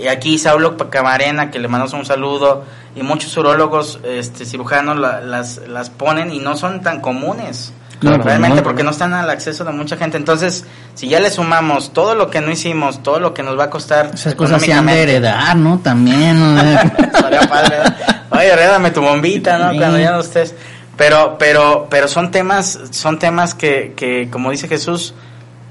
[0.00, 2.64] Y aquí Saulo Camarena, que le mandamos un saludo,
[2.96, 7.72] y muchos urólogos, este, cirujanos la- las, las ponen y no son tan comunes.
[8.00, 8.62] Claro, realmente no.
[8.62, 10.16] porque no están al acceso de mucha gente.
[10.16, 13.64] Entonces, si ya le sumamos todo lo que no hicimos, todo lo que nos va
[13.64, 15.78] a costar Esas cosas se han de heredar, ¿no?
[15.80, 16.56] También.
[17.48, 17.96] padre, ¿verdad?
[18.30, 19.72] Oye, rédame tu bombita, ¿no?
[19.72, 19.78] Sí.
[19.78, 20.54] Cuando ya no estés.
[20.96, 25.14] Pero, pero, pero son temas, son temas que, que, como dice Jesús,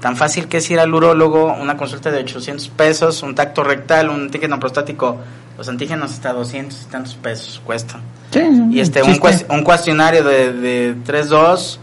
[0.00, 4.08] tan fácil que es ir al urólogo, una consulta de 800 pesos, un tacto rectal,
[4.08, 5.18] un antígeno prostático,
[5.58, 8.00] los antígenos hasta 200 y tantos pesos cuestan.
[8.32, 8.40] Sí,
[8.70, 9.18] Y este, un,
[9.50, 11.78] un cuestionario de, de 3-2,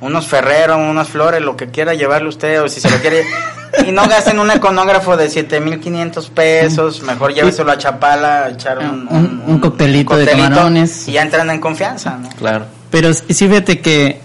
[0.00, 3.24] unos ferreros, unas flores, lo que quiera llevarle usted, o si se lo quiere.
[3.86, 9.42] y no gasten un econógrafo de 7500 pesos, mejor lléveselo a Chapala, echar un, Un-
[9.46, 11.08] un coctelito de camarones.
[11.08, 12.28] Y ya entran en confianza, ¿no?
[12.30, 12.66] Claro.
[12.90, 14.20] Pero sí sí, fíjate que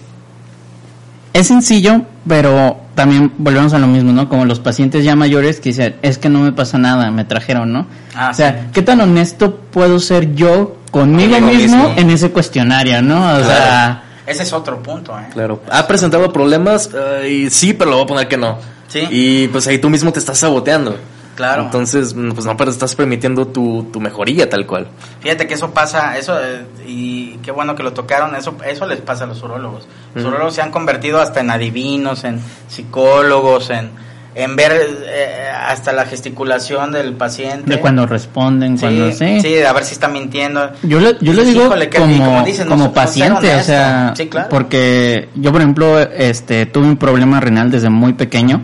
[1.32, 4.28] es sencillo, pero también volvemos a lo mismo, ¿no?
[4.28, 7.72] Como los pacientes ya mayores que dicen, es que no me pasa nada, me trajeron,
[7.72, 7.86] ¿no?
[8.14, 8.68] Ah, o sea, sí.
[8.74, 11.94] ¿qué tan honesto puedo ser yo conmigo mismo.
[11.96, 13.36] en ese cuestionario, ¿no?
[13.36, 15.28] O sea, Ese es otro punto, ¿eh?
[15.32, 15.62] Claro.
[15.70, 16.90] ¿Ha presentado problemas?
[16.94, 18.58] Eh, y sí, pero lo voy a poner que no.
[18.88, 19.06] Sí.
[19.10, 20.98] Y pues ahí tú mismo te estás saboteando.
[21.40, 21.62] Claro.
[21.62, 24.88] Entonces, mm, pues no, pero estás permitiendo tu, tu mejoría tal cual.
[25.20, 29.00] Fíjate que eso pasa, eso eh, y qué bueno que lo tocaron, eso eso les
[29.00, 29.88] pasa a los urólogos.
[30.14, 33.90] Los urólogos se han convertido hasta en adivinos, en psicólogos, en,
[34.34, 34.72] en ver
[35.06, 37.70] eh, hasta la gesticulación del paciente.
[37.70, 39.40] de cuando responden, sí, cuando sí.
[39.40, 40.70] sí, a ver si está mintiendo.
[40.82, 44.12] Yo le, yo le Dices, digo híjole, como, como dicen, no como paciente, o sea,
[44.16, 44.48] Sí, claro.
[44.50, 48.62] porque yo, por ejemplo, este, tuve un problema renal desde muy pequeño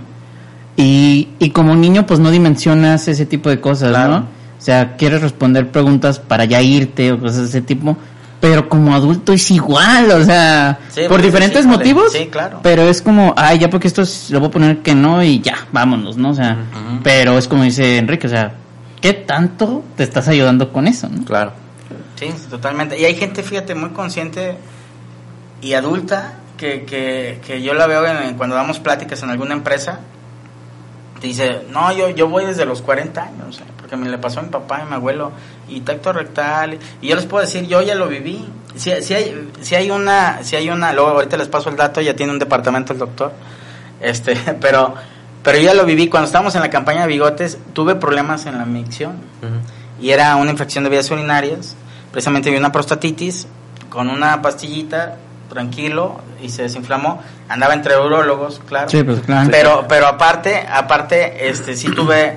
[0.76, 4.10] y, y como niño, pues no dimensionas ese tipo de cosas, Claro.
[4.10, 4.18] ¿no?
[4.58, 7.96] O sea, quieres responder preguntas para ya irte o cosas de ese tipo,
[8.40, 12.60] pero como adulto es igual, o sea, Sí, por pues, diferentes motivos, sí, claro.
[12.62, 15.40] pero es como, ay, ya porque esto es- lo voy a poner que no y
[15.40, 16.30] ya, vámonos, ¿no?
[16.30, 16.56] O sea,
[17.02, 18.54] pero es como dice Enrique, o sea,
[19.00, 21.24] ¿qué tanto te estás ayudando con eso, no?
[21.24, 21.52] Claro.
[22.16, 22.98] Sí, totalmente.
[22.98, 24.56] Y hay gente, fíjate, muy consciente
[25.62, 30.00] y adulta que, que, que yo la veo en- cuando damos pláticas en alguna empresa.
[31.26, 34.42] Dice, no, yo, yo voy desde los 40 años, eh, porque me le pasó a
[34.42, 35.32] mi papá y mi abuelo,
[35.68, 36.78] y tacto rectal.
[37.02, 38.46] Y yo les puedo decir, yo ya lo viví.
[38.76, 42.00] Si, si, hay, si hay una, si hay una, luego ahorita les paso el dato,
[42.00, 43.32] ya tiene un departamento el doctor.
[44.00, 44.94] Este, pero,
[45.42, 46.08] pero yo ya lo viví.
[46.08, 49.16] Cuando estábamos en la campaña de bigotes, tuve problemas en la micción
[50.00, 51.74] y era una infección de vías urinarias.
[52.12, 53.46] Precisamente vi una prostatitis
[53.90, 55.16] con una pastillita,
[55.48, 57.22] tranquilo, y se desinflamó.
[57.48, 58.88] Andaba entre urólogos, claro.
[58.88, 59.48] Sí, pues claro.
[59.50, 62.36] Pero, pero aparte, aparte, este, sí tuve,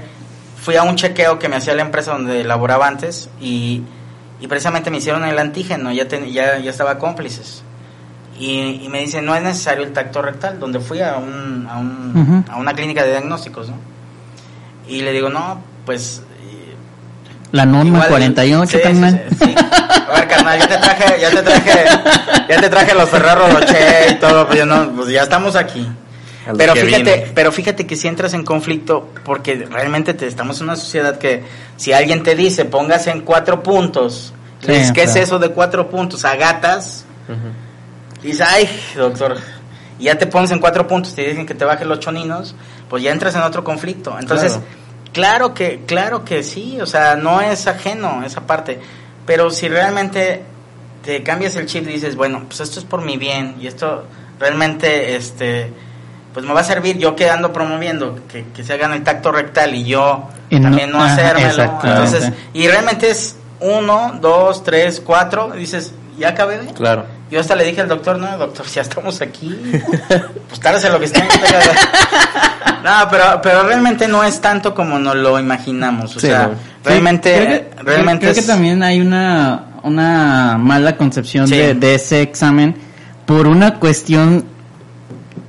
[0.61, 3.81] fui a un chequeo que me hacía la empresa donde laboraba antes y,
[4.39, 7.63] y precisamente me hicieron el antígeno, ya, ten- ya, ya estaba cómplices.
[8.39, 11.77] Y, y me dicen, no es necesario el tacto rectal, donde fui a, un, a,
[11.77, 13.75] un- a una clínica de diagnósticos, ¿no?
[14.87, 16.21] Y le digo, no, pues
[17.51, 19.23] La norma Igual, 48, sí, carnal.
[19.29, 19.55] sí, sí.
[19.57, 21.85] A ver, carnal, ya te traje, ya te traje,
[22.49, 25.87] ya te traje los Ferrero Rocher y todo, pues, ya no, pues ya estamos aquí.
[26.57, 27.31] Pero fíjate, viene.
[27.35, 31.43] pero fíjate que si entras en conflicto, porque realmente te, estamos en una sociedad que
[31.77, 35.23] si alguien te dice póngase en cuatro puntos, Sí, le dices, ¿qué es claro.
[35.23, 36.25] eso de cuatro puntos?
[36.25, 37.05] A gatas,
[38.21, 39.37] dices, ay, doctor,
[39.99, 42.55] y ya te pones en cuatro puntos, te dicen que te bajes los choninos,
[42.89, 44.17] pues ya entras en otro conflicto.
[44.19, 44.65] Entonces, Claro.
[45.13, 48.79] Claro, que, claro que sí, o sea, no es ajeno esa parte,
[49.25, 50.43] pero si realmente
[51.03, 54.05] te cambias el chip y dices, bueno, pues esto es por mi bien y esto
[54.39, 55.71] realmente, este,
[56.33, 59.31] pues me va a servir yo que ando promoviendo que, que se hagan el tacto
[59.31, 61.79] rectal y yo Y no- también no, ajá, hacérmelo.
[61.83, 66.59] Entonces, y realmente es uno, dos, tres, cuatro, y dices, ya acabé.
[66.75, 67.05] Claro.
[67.31, 69.55] Yo hasta le dije al doctor, no, doctor, si ya estamos aquí,
[70.47, 71.21] pues tárdese lo que esté.
[72.83, 76.15] no, pero, pero realmente no es tanto como nos lo imaginamos.
[76.15, 76.51] O Sí, sea,
[76.83, 81.55] realmente, creo que, realmente creo que también hay una, una mala concepción Sí.
[81.57, 82.75] de, de ese examen
[83.25, 84.45] por una cuestión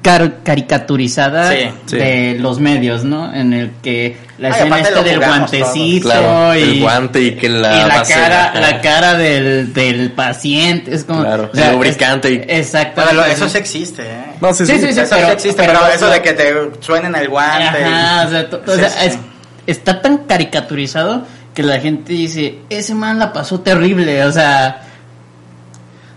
[0.03, 1.71] car- caricaturizada Sí.
[1.87, 1.97] Sí.
[1.97, 3.33] de los medios, ¿no?
[3.33, 7.49] En el que la Ay, escena esta del guantecito Claro, y el guante y que
[7.49, 8.61] la y la cara, ajá.
[8.61, 13.33] la cara del, del paciente es como Claro, o sea, el lubricante y- exactamente Bueno,
[13.33, 14.25] eso sí existe, ¿eh?
[14.41, 14.73] No, sí, sí.
[14.73, 17.29] Sí, sí, sí, eso pero- sí existe, pero- pero, eso de que te suenen el
[17.29, 17.85] guante.
[17.85, 19.07] Ajá, o sea, to- o Sí, sea, sí.
[19.09, 19.19] es-
[19.67, 21.25] está tan caricaturizado
[21.55, 24.83] que la gente dice, ese man la pasó terrible, o sea,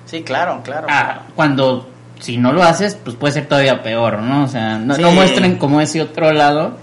[0.05, 0.87] Sí, claro, claro.
[0.89, 4.43] ah, cuando si no lo haces, pues puede ser todavía peor, ¿no?
[4.45, 5.01] O sea, no, Sí.
[5.01, 6.77] no muestren como ese otro lado.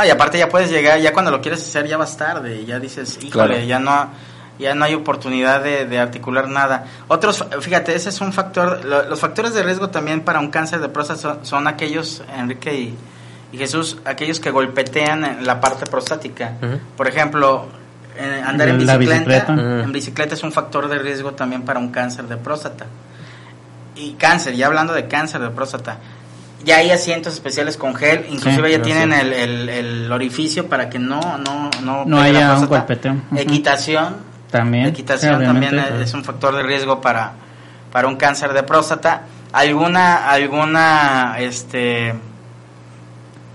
[0.00, 2.78] Ah, y aparte ya puedes llegar, ya cuando lo quieres hacer ya vas tarde, ya
[2.78, 3.64] dices, híjole, Claro.
[3.66, 4.10] ya no
[4.60, 6.84] ya no hay oportunidad de, de articular nada.
[7.06, 10.80] Otros, fíjate, ese es un factor, lo- los factores de riesgo también para un cáncer
[10.80, 12.98] de próstata son, son aquellos, Enrique y,
[13.52, 16.54] y Jesús, aquellos que golpetean en la parte prostática.
[16.96, 17.66] Por ejemplo,
[18.16, 18.78] eh, andar en
[19.14, 19.52] bicicleta,
[19.84, 22.86] en bicicleta es un factor de riesgo también para un cáncer de próstata.
[23.94, 25.98] Y cáncer, ya hablando de cáncer de próstata,
[26.64, 29.18] ya hay asientos especiales con gel, inclusive Sí, ya tienen sí.
[29.20, 33.16] el, el- el orificio para que no no no, No haya un golpeteo.
[33.36, 34.16] Equitación,
[34.50, 34.86] También.
[34.86, 37.32] equitación sí, también es un factor de riesgo para
[37.92, 39.22] para un cáncer de próstata.
[39.52, 42.14] Alguna alguna este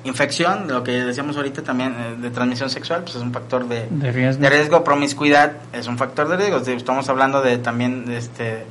[0.05, 3.87] infección, lo que decíamos ahorita también eh, de transmisión sexual, pues es un factor de,
[3.89, 4.41] De riesgo.
[4.41, 6.57] de riesgo, promiscuidad es un factor de riesgo.
[6.57, 8.65] Estamos hablando de también de este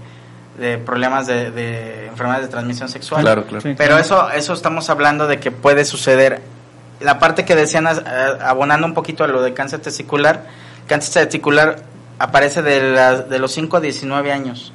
[0.59, 3.23] de problemas de, de enfermedades de transmisión sexual.
[3.23, 3.61] Claro, claro.
[3.63, 4.01] Sí, Pero claro.
[4.01, 6.43] eso eso estamos hablando de que puede suceder.
[7.01, 10.47] La parte que decían a- abonando un poquito a lo de cáncer testicular,
[10.87, 11.77] cáncer testicular
[12.19, 14.73] aparece de, las- de los 5 a 19 años.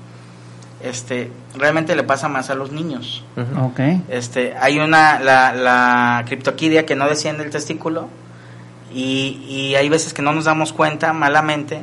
[0.81, 3.23] Este, realmente le pasa más a los niños.
[3.35, 3.65] Ujú.
[3.67, 3.79] Ok.
[4.09, 8.07] Este, hay una, la, la criptoquidia que no desciende el testículo
[8.93, 11.81] y, y hay veces que no nos damos cuenta malamente.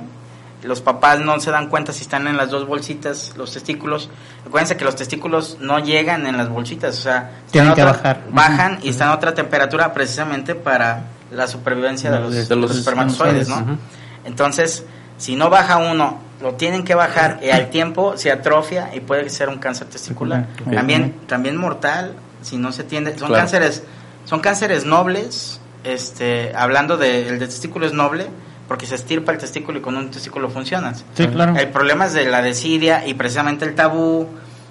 [0.65, 4.09] Los papás no se dan cuenta si están en las dos bolsitas, los testículos.
[4.47, 8.23] Acuérdense que los testículos no llegan en las bolsitas, o sea, Tienen que otra- bajar.
[8.31, 12.71] Bajan y están a otra temperatura precisamente para la supervivencia de los, De de los
[12.71, 13.79] los espermatozoides, ¿no?
[14.25, 14.85] Entonces,
[15.19, 19.29] si no baja uno, lo tienen que bajar y al tiempo se atrofia y puede
[19.31, 20.47] ser un cáncer testicular.
[20.73, 23.11] También, también mortal, si no se atiende.
[23.19, 23.43] Son Claro.
[23.43, 23.83] cánceres,
[24.25, 28.29] son cánceres nobles, este, hablando de, el de testículo es noble,
[28.75, 30.93] porque se estirpa el testículo y con un testículo funciona.
[30.95, 31.55] Sí, claro.
[31.57, 34.27] El problema es de la desidia y precisamente el tabú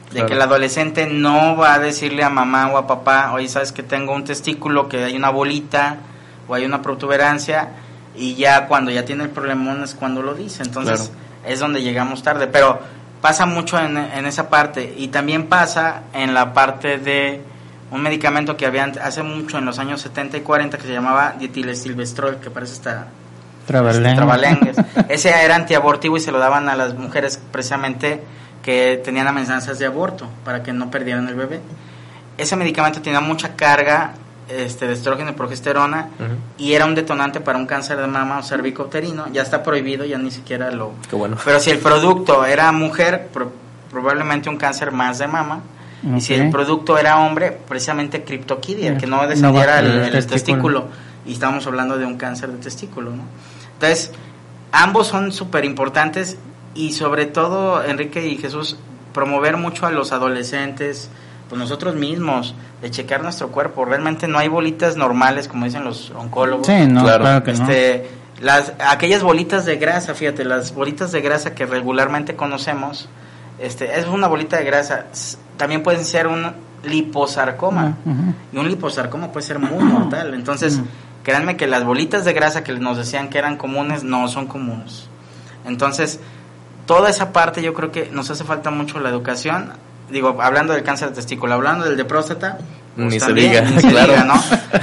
[0.07, 0.27] de Claro.
[0.27, 3.81] que el adolescente no va a decirle a mamá o a papá, oye, sabes que
[3.81, 5.99] tengo un testículo, que hay una bolita
[6.49, 7.69] o hay una protuberancia
[8.13, 10.63] y ya cuando ya tiene el problemón es cuando lo dice.
[10.63, 11.09] Entonces
[11.47, 12.81] es donde llegamos tarde, pero
[13.21, 17.39] pasa mucho en, en esa parte y también pasa en la parte de
[17.89, 21.35] un medicamento que habían hace mucho en los años 70 y 40 que se llamaba
[21.39, 23.07] dietilestilbestrol, que parece esta
[23.67, 24.15] Trabalenguas.
[24.15, 24.75] trabalengues.
[25.09, 28.21] Ese era antiabortivo y se lo daban a las mujeres precisamente
[28.61, 31.59] que tenían amenazas de aborto para que no perdieran el bebé.
[32.37, 34.13] Ese medicamento tenía mucha carga
[34.49, 36.09] este, de estrógeno y progesterona
[36.57, 39.27] y era un detonante para un cáncer de mama o cervicouterino.
[39.31, 40.93] Ya está prohibido, ya ni siquiera lo...
[41.09, 41.37] Qué bueno.
[41.43, 43.51] Pero si el producto era mujer, pro-
[43.91, 45.61] probablemente un cáncer más de mama.
[46.17, 50.27] Y si el producto era hombre, precisamente criptoquidia, que no descendiera el, testículo.
[50.27, 50.85] testículo.
[51.25, 53.23] Y estamos hablando de un cáncer de testículo, ¿no?
[53.83, 54.11] Entonces,
[54.71, 56.37] ambos son súper importantes
[56.73, 58.77] y sobre todo, Enrique y Jesús,
[59.13, 61.09] promover mucho a los adolescentes,
[61.49, 63.83] pues nosotros mismos, de checar nuestro cuerpo.
[63.83, 66.65] Realmente no hay bolitas normales, como dicen los oncólogos.
[66.65, 67.23] Sí, no, Claro.
[67.25, 67.63] claro, que no.
[67.63, 68.09] Este,
[68.39, 73.09] las, aquellas bolitas de grasa, fíjate, las bolitas de grasa que regularmente conocemos,
[73.59, 75.07] este, es una bolita de grasa.
[75.57, 76.53] También pueden ser un
[76.85, 77.97] liposarcoma.
[78.05, 78.33] Ujú.
[78.53, 80.33] Y un liposarcoma puede ser muy mortal.
[80.35, 80.83] Entonces, Mm.
[81.23, 85.07] Créanme que las bolitas de grasa que nos decían que eran comunes, no son comunes.
[85.65, 86.19] Entonces,
[86.85, 89.71] toda esa parte yo creo que nos hace falta mucho la educación.
[90.09, 92.57] Digo, hablando del cáncer de testículo, hablando del de próstata,
[92.97, 94.13] Ni pues se también, diga, ni se claro.
[94.13, 94.35] diga, ¿no?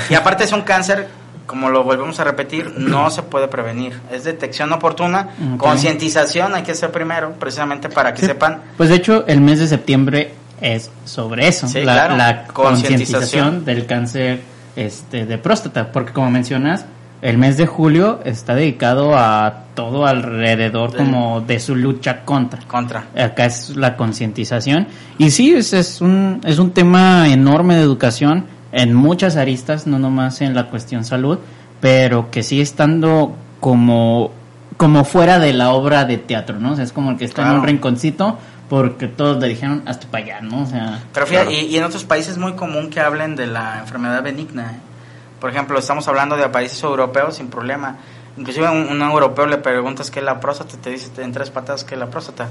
[0.09, 1.09] Y aparte es un cáncer,
[1.47, 4.01] como lo volvemos a repetir, no se puede prevenir.
[4.11, 5.28] Es detección oportuna,
[5.59, 8.26] concientización hay que hacer primero, precisamente para que Sí.
[8.26, 12.16] sepan Pues de hecho, el mes de septiembre es sobre eso, Sí, la, claro.
[12.16, 14.41] la concientización del cáncer
[14.76, 16.86] este, de próstata, porque como mencionas,
[17.22, 22.60] el mes de julio está dedicado a todo alrededor como de su lucha contra.
[22.66, 23.06] contra.
[23.16, 24.86] Acá es la concientización.
[25.18, 29.98] Y sí, es, es, un, es un tema enorme de educación en muchas aristas, no
[29.98, 31.38] nomás en la cuestión salud,
[31.80, 34.30] pero que sigue estando como,
[34.76, 36.72] como fuera de la obra de teatro, ¿no?
[36.72, 38.38] O sea, es como el que está en un rinconcito
[38.70, 40.62] porque todos le dijeron hasta para allá, ¿no?
[40.62, 41.60] O sea, Pero fíjate, Claro.
[41.66, 44.70] y, y en otros países es muy común que hablen de la enfermedad benigna.
[44.72, 44.76] ¿eh?
[45.40, 47.96] Por ejemplo, estamos hablando de países europeos sin problema.
[48.38, 51.50] Inclusive a un, un europeo le preguntas qué es la próstata, te dice en tres
[51.50, 52.48] patadas qué es la próstata.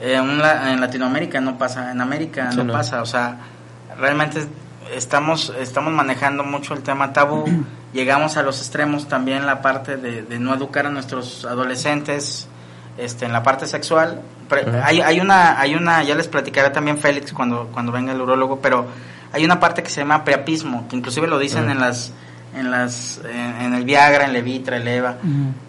[0.00, 2.72] Eh, la- en Latinoamérica no pasa, en América Sí, no, no.
[2.72, 3.02] pasa.
[3.02, 3.36] O sea,
[3.98, 4.46] realmente
[4.94, 7.44] estamos, estamos manejando mucho el tema tabú.
[7.92, 12.46] Llegamos a los extremos también la parte de, de no educar a nuestros adolescentes
[13.00, 14.22] este, en la parte sexual.
[14.48, 18.20] Pre- hay, hay una, hay una, ya les platicaré también Félix cuando, cuando venga el
[18.20, 18.86] urólogo, pero
[19.32, 22.12] hay una parte que se llama preapismo, que inclusive lo dicen en las,
[22.54, 25.16] en las, en, en el Viagra, en Levitra, el Eva.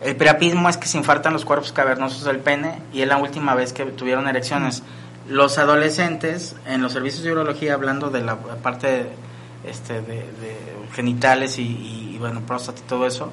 [0.02, 3.54] El preapismo es que se infartan los cuerpos cavernosos del pene y es la última
[3.54, 4.82] vez que tuvieron erecciones.
[5.30, 9.06] Los adolescentes en los servicios de urología, hablando de la parte
[9.64, 10.58] este, de, de
[10.94, 13.32] genitales y, y, bueno, próstata y todo eso,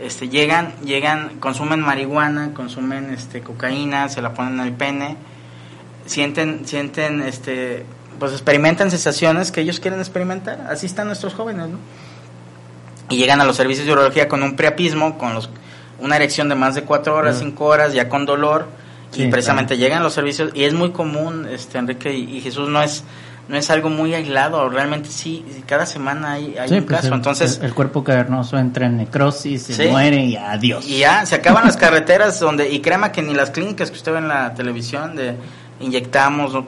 [0.00, 5.16] este, llegan, llegan, consumen marihuana, consumen este, cocaína, se la ponen en el pene,
[6.06, 7.86] sienten, sienten, este,
[8.18, 10.66] pues experimentan sensaciones que ellos quieren experimentar.
[10.68, 11.78] Así están nuestros jóvenes, ¿no?
[13.10, 15.50] Y llegan a los servicios de urología con un priapismo, con los,
[16.00, 17.44] una erección de más de cuatro horas, Ujú.
[17.44, 18.66] cinco horas, ya con dolor,
[19.14, 22.68] y precisamente llegan a los servicios, y es muy común, este, Enrique y, y Jesús,
[22.68, 23.04] no es,
[23.48, 27.08] no es algo muy aislado, realmente sí, cada semana hay, hay sí, un pues caso,
[27.08, 27.58] el, entonces...
[27.58, 29.88] el, el cuerpo cavernoso entra en necrosis, se Sí.
[29.88, 30.86] muere y adiós.
[30.88, 34.12] Y ya, se acaban las carreteras donde, y créame que ni las clínicas que usted
[34.12, 35.36] ve en la televisión de
[35.80, 36.64] inyectamos,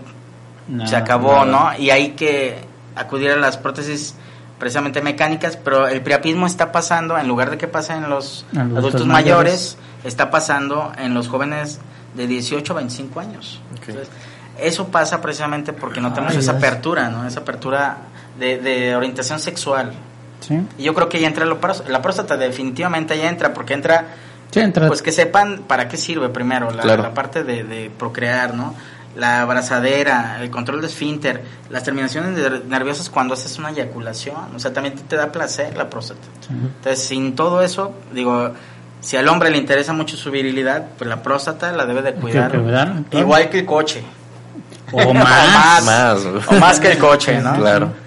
[0.85, 1.45] se acabó.
[1.45, 1.70] ¿no?
[1.79, 2.59] Y hay que
[2.95, 4.14] acudir a las prótesis
[4.59, 8.79] precisamente mecánicas, pero el priapismo está pasando, en lugar de que pase en los adultos,
[8.79, 11.79] adultos mayores, está pasando en los jóvenes
[12.14, 13.61] de 18 a 25 años.
[13.74, 14.09] Entonces,
[14.59, 17.26] eso pasa precisamente porque no tenemos Ay, esa apertura, ¿no?
[17.26, 17.96] Esa apertura
[18.38, 19.92] de, de orientación sexual.
[20.40, 23.72] Sí, Y yo creo que ya entra la prós- la próstata, definitivamente ya entra, porque
[23.74, 24.07] entra
[24.50, 24.86] sí, entra.
[24.86, 27.02] pues que sepan para qué sirve primero, la, Claro.
[27.02, 28.74] la parte de, de procrear, ¿no?
[29.16, 34.59] La abrazadera, el control de esfínter, las terminaciones de- nerviosas cuando haces una eyaculación, o
[34.59, 36.20] sea, también te da placer la próstata.
[36.46, 36.48] Sí.
[36.52, 38.50] Entonces, sin todo eso, digo,
[39.00, 42.20] si al hombre le interesa mucho su virilidad, pues la próstata la debe de que
[42.20, 42.52] cuidar.
[43.12, 44.02] Igual que el coche.
[44.93, 45.84] O más.
[45.84, 45.84] más.
[45.84, 46.18] Más.
[46.47, 47.57] O más que el coche, ¿no?
[47.57, 48.07] Claro.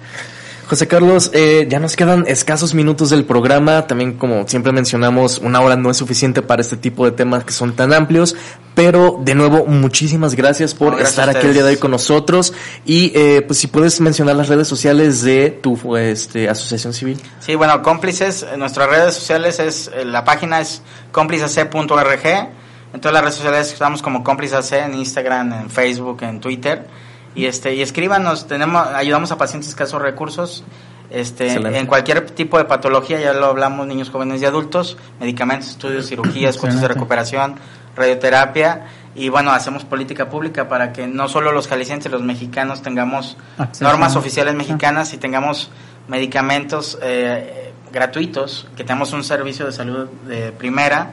[0.70, 3.88] José Carlos, eh, ya nos quedan escasos minutos del programa.
[3.88, 7.52] También, como siempre mencionamos, una hora no es suficiente para este tipo de temas que
[7.52, 8.36] son tan amplios.
[8.76, 12.52] Pero, de nuevo, muchísimas gracias por gracias estar aquí el día de hoy con nosotros.
[12.86, 17.20] Y, eh, pues, si puedes mencionar las redes sociales de tu este, asociación civil.
[17.40, 22.48] Sí, bueno, cómplices, en nuestras redes sociales es, eh, la página es cómpliceac.org.
[22.92, 26.86] En todas las redes sociales estamos como cómpliceac en Instagram, en Facebook, en Twitter.
[27.34, 30.64] Y este, y escríbanos, tenemos, ayudamos a pacientes escasos recursos,
[31.10, 31.78] este, Excelente.
[31.78, 36.56] en cualquier tipo de patología, ya lo hablamos, niños, jóvenes y adultos, medicamentos, estudios, cirugías,
[36.56, 37.54] cursos de recuperación,
[37.94, 43.36] radioterapia, y bueno, hacemos política pública para que no solo los jaliscienses, los mexicanos tengamos
[43.58, 43.84] Acceso.
[43.84, 44.58] normas oficiales Sí.
[44.58, 45.70] mexicanas y tengamos
[46.08, 51.12] medicamentos eh, gratuitos, que tenemos un servicio de salud de primera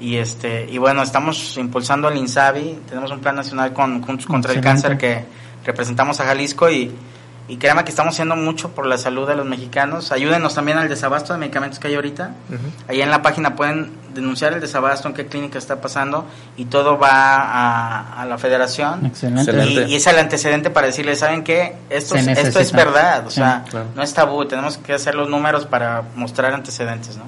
[0.00, 4.52] y este y bueno, estamos impulsando el INSABI, tenemos un plan nacional con Juntos contra
[4.52, 4.60] el.
[4.60, 5.24] Cáncer que
[5.64, 6.92] representamos a Jalisco y
[7.48, 10.10] y créanme que estamos haciendo mucho por la salud de los mexicanos.
[10.10, 12.32] Ayúdenos también al desabasto de medicamentos que hay ahorita.
[12.88, 16.26] Ahí en la página pueden denunciar el desabasto, en qué clínica está pasando
[16.56, 19.06] y todo va a, a la federación.
[19.06, 19.52] Excelente.
[19.86, 21.76] Y, y es el antecedente para decirles, ¿saben qué?
[21.88, 23.86] Esto, es- esto es verdad, o Sí, sea, claro.
[23.94, 27.24] no es tabú, tenemos que hacer los números para mostrar antecedentes, ¿no?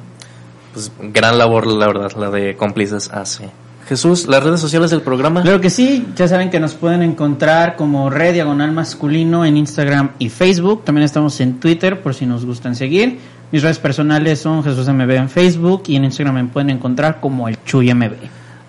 [0.79, 3.51] Pues, gran labor, la verdad, la de cómplices hace.
[3.89, 5.43] Jesús, las redes sociales del programa.
[5.43, 10.11] Claro que sí, ya saben que nos pueden encontrar como Red Diagonal Masculino en Instagram
[10.19, 10.85] y Facebook.
[10.85, 13.19] También estamos en Twitter por si nos gustan seguir.
[13.51, 17.49] Mis redes personales son Jesús MB en Facebook y en Instagram me pueden encontrar como
[17.49, 18.13] el Chuy MB.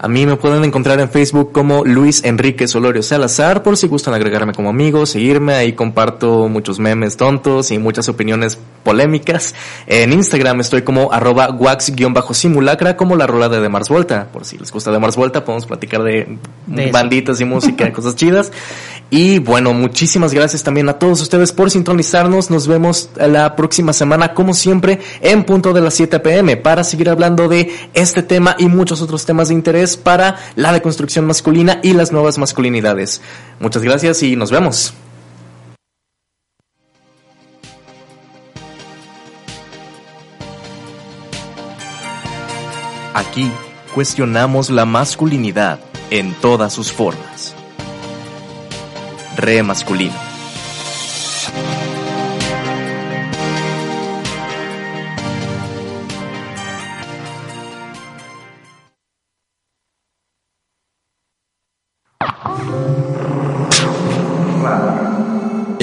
[0.01, 4.13] A mí me pueden encontrar en Facebook como Luis Enrique Solorio Salazar, por si gustan
[4.13, 9.53] agregarme como amigo, seguirme, ahí comparto muchos memes tontos y muchas opiniones polémicas.
[9.87, 14.29] En Instagram estoy como arroba wax-simulacra, como la rola de Mars Volta.
[14.31, 18.15] Por si les gusta de Mars Volta, podemos platicar de, De banditas y música, cosas
[18.15, 18.53] chidas.
[19.11, 22.51] Y bueno, muchísimas gracias también a todos ustedes por sintonizarnos.
[22.51, 27.09] Nos vemos la próxima semana, como siempre, en punto de las 7 pm para seguir
[27.09, 31.93] hablando de este tema y muchos otros temas de interés para la deconstrucción masculina y
[31.93, 33.21] las nuevas masculinidades.
[33.59, 34.93] Muchas gracias y nos vemos.
[43.13, 43.51] Aquí
[43.93, 45.79] cuestionamos la masculinidad
[46.09, 47.53] en todas sus formas.
[49.35, 50.28] Re masculino.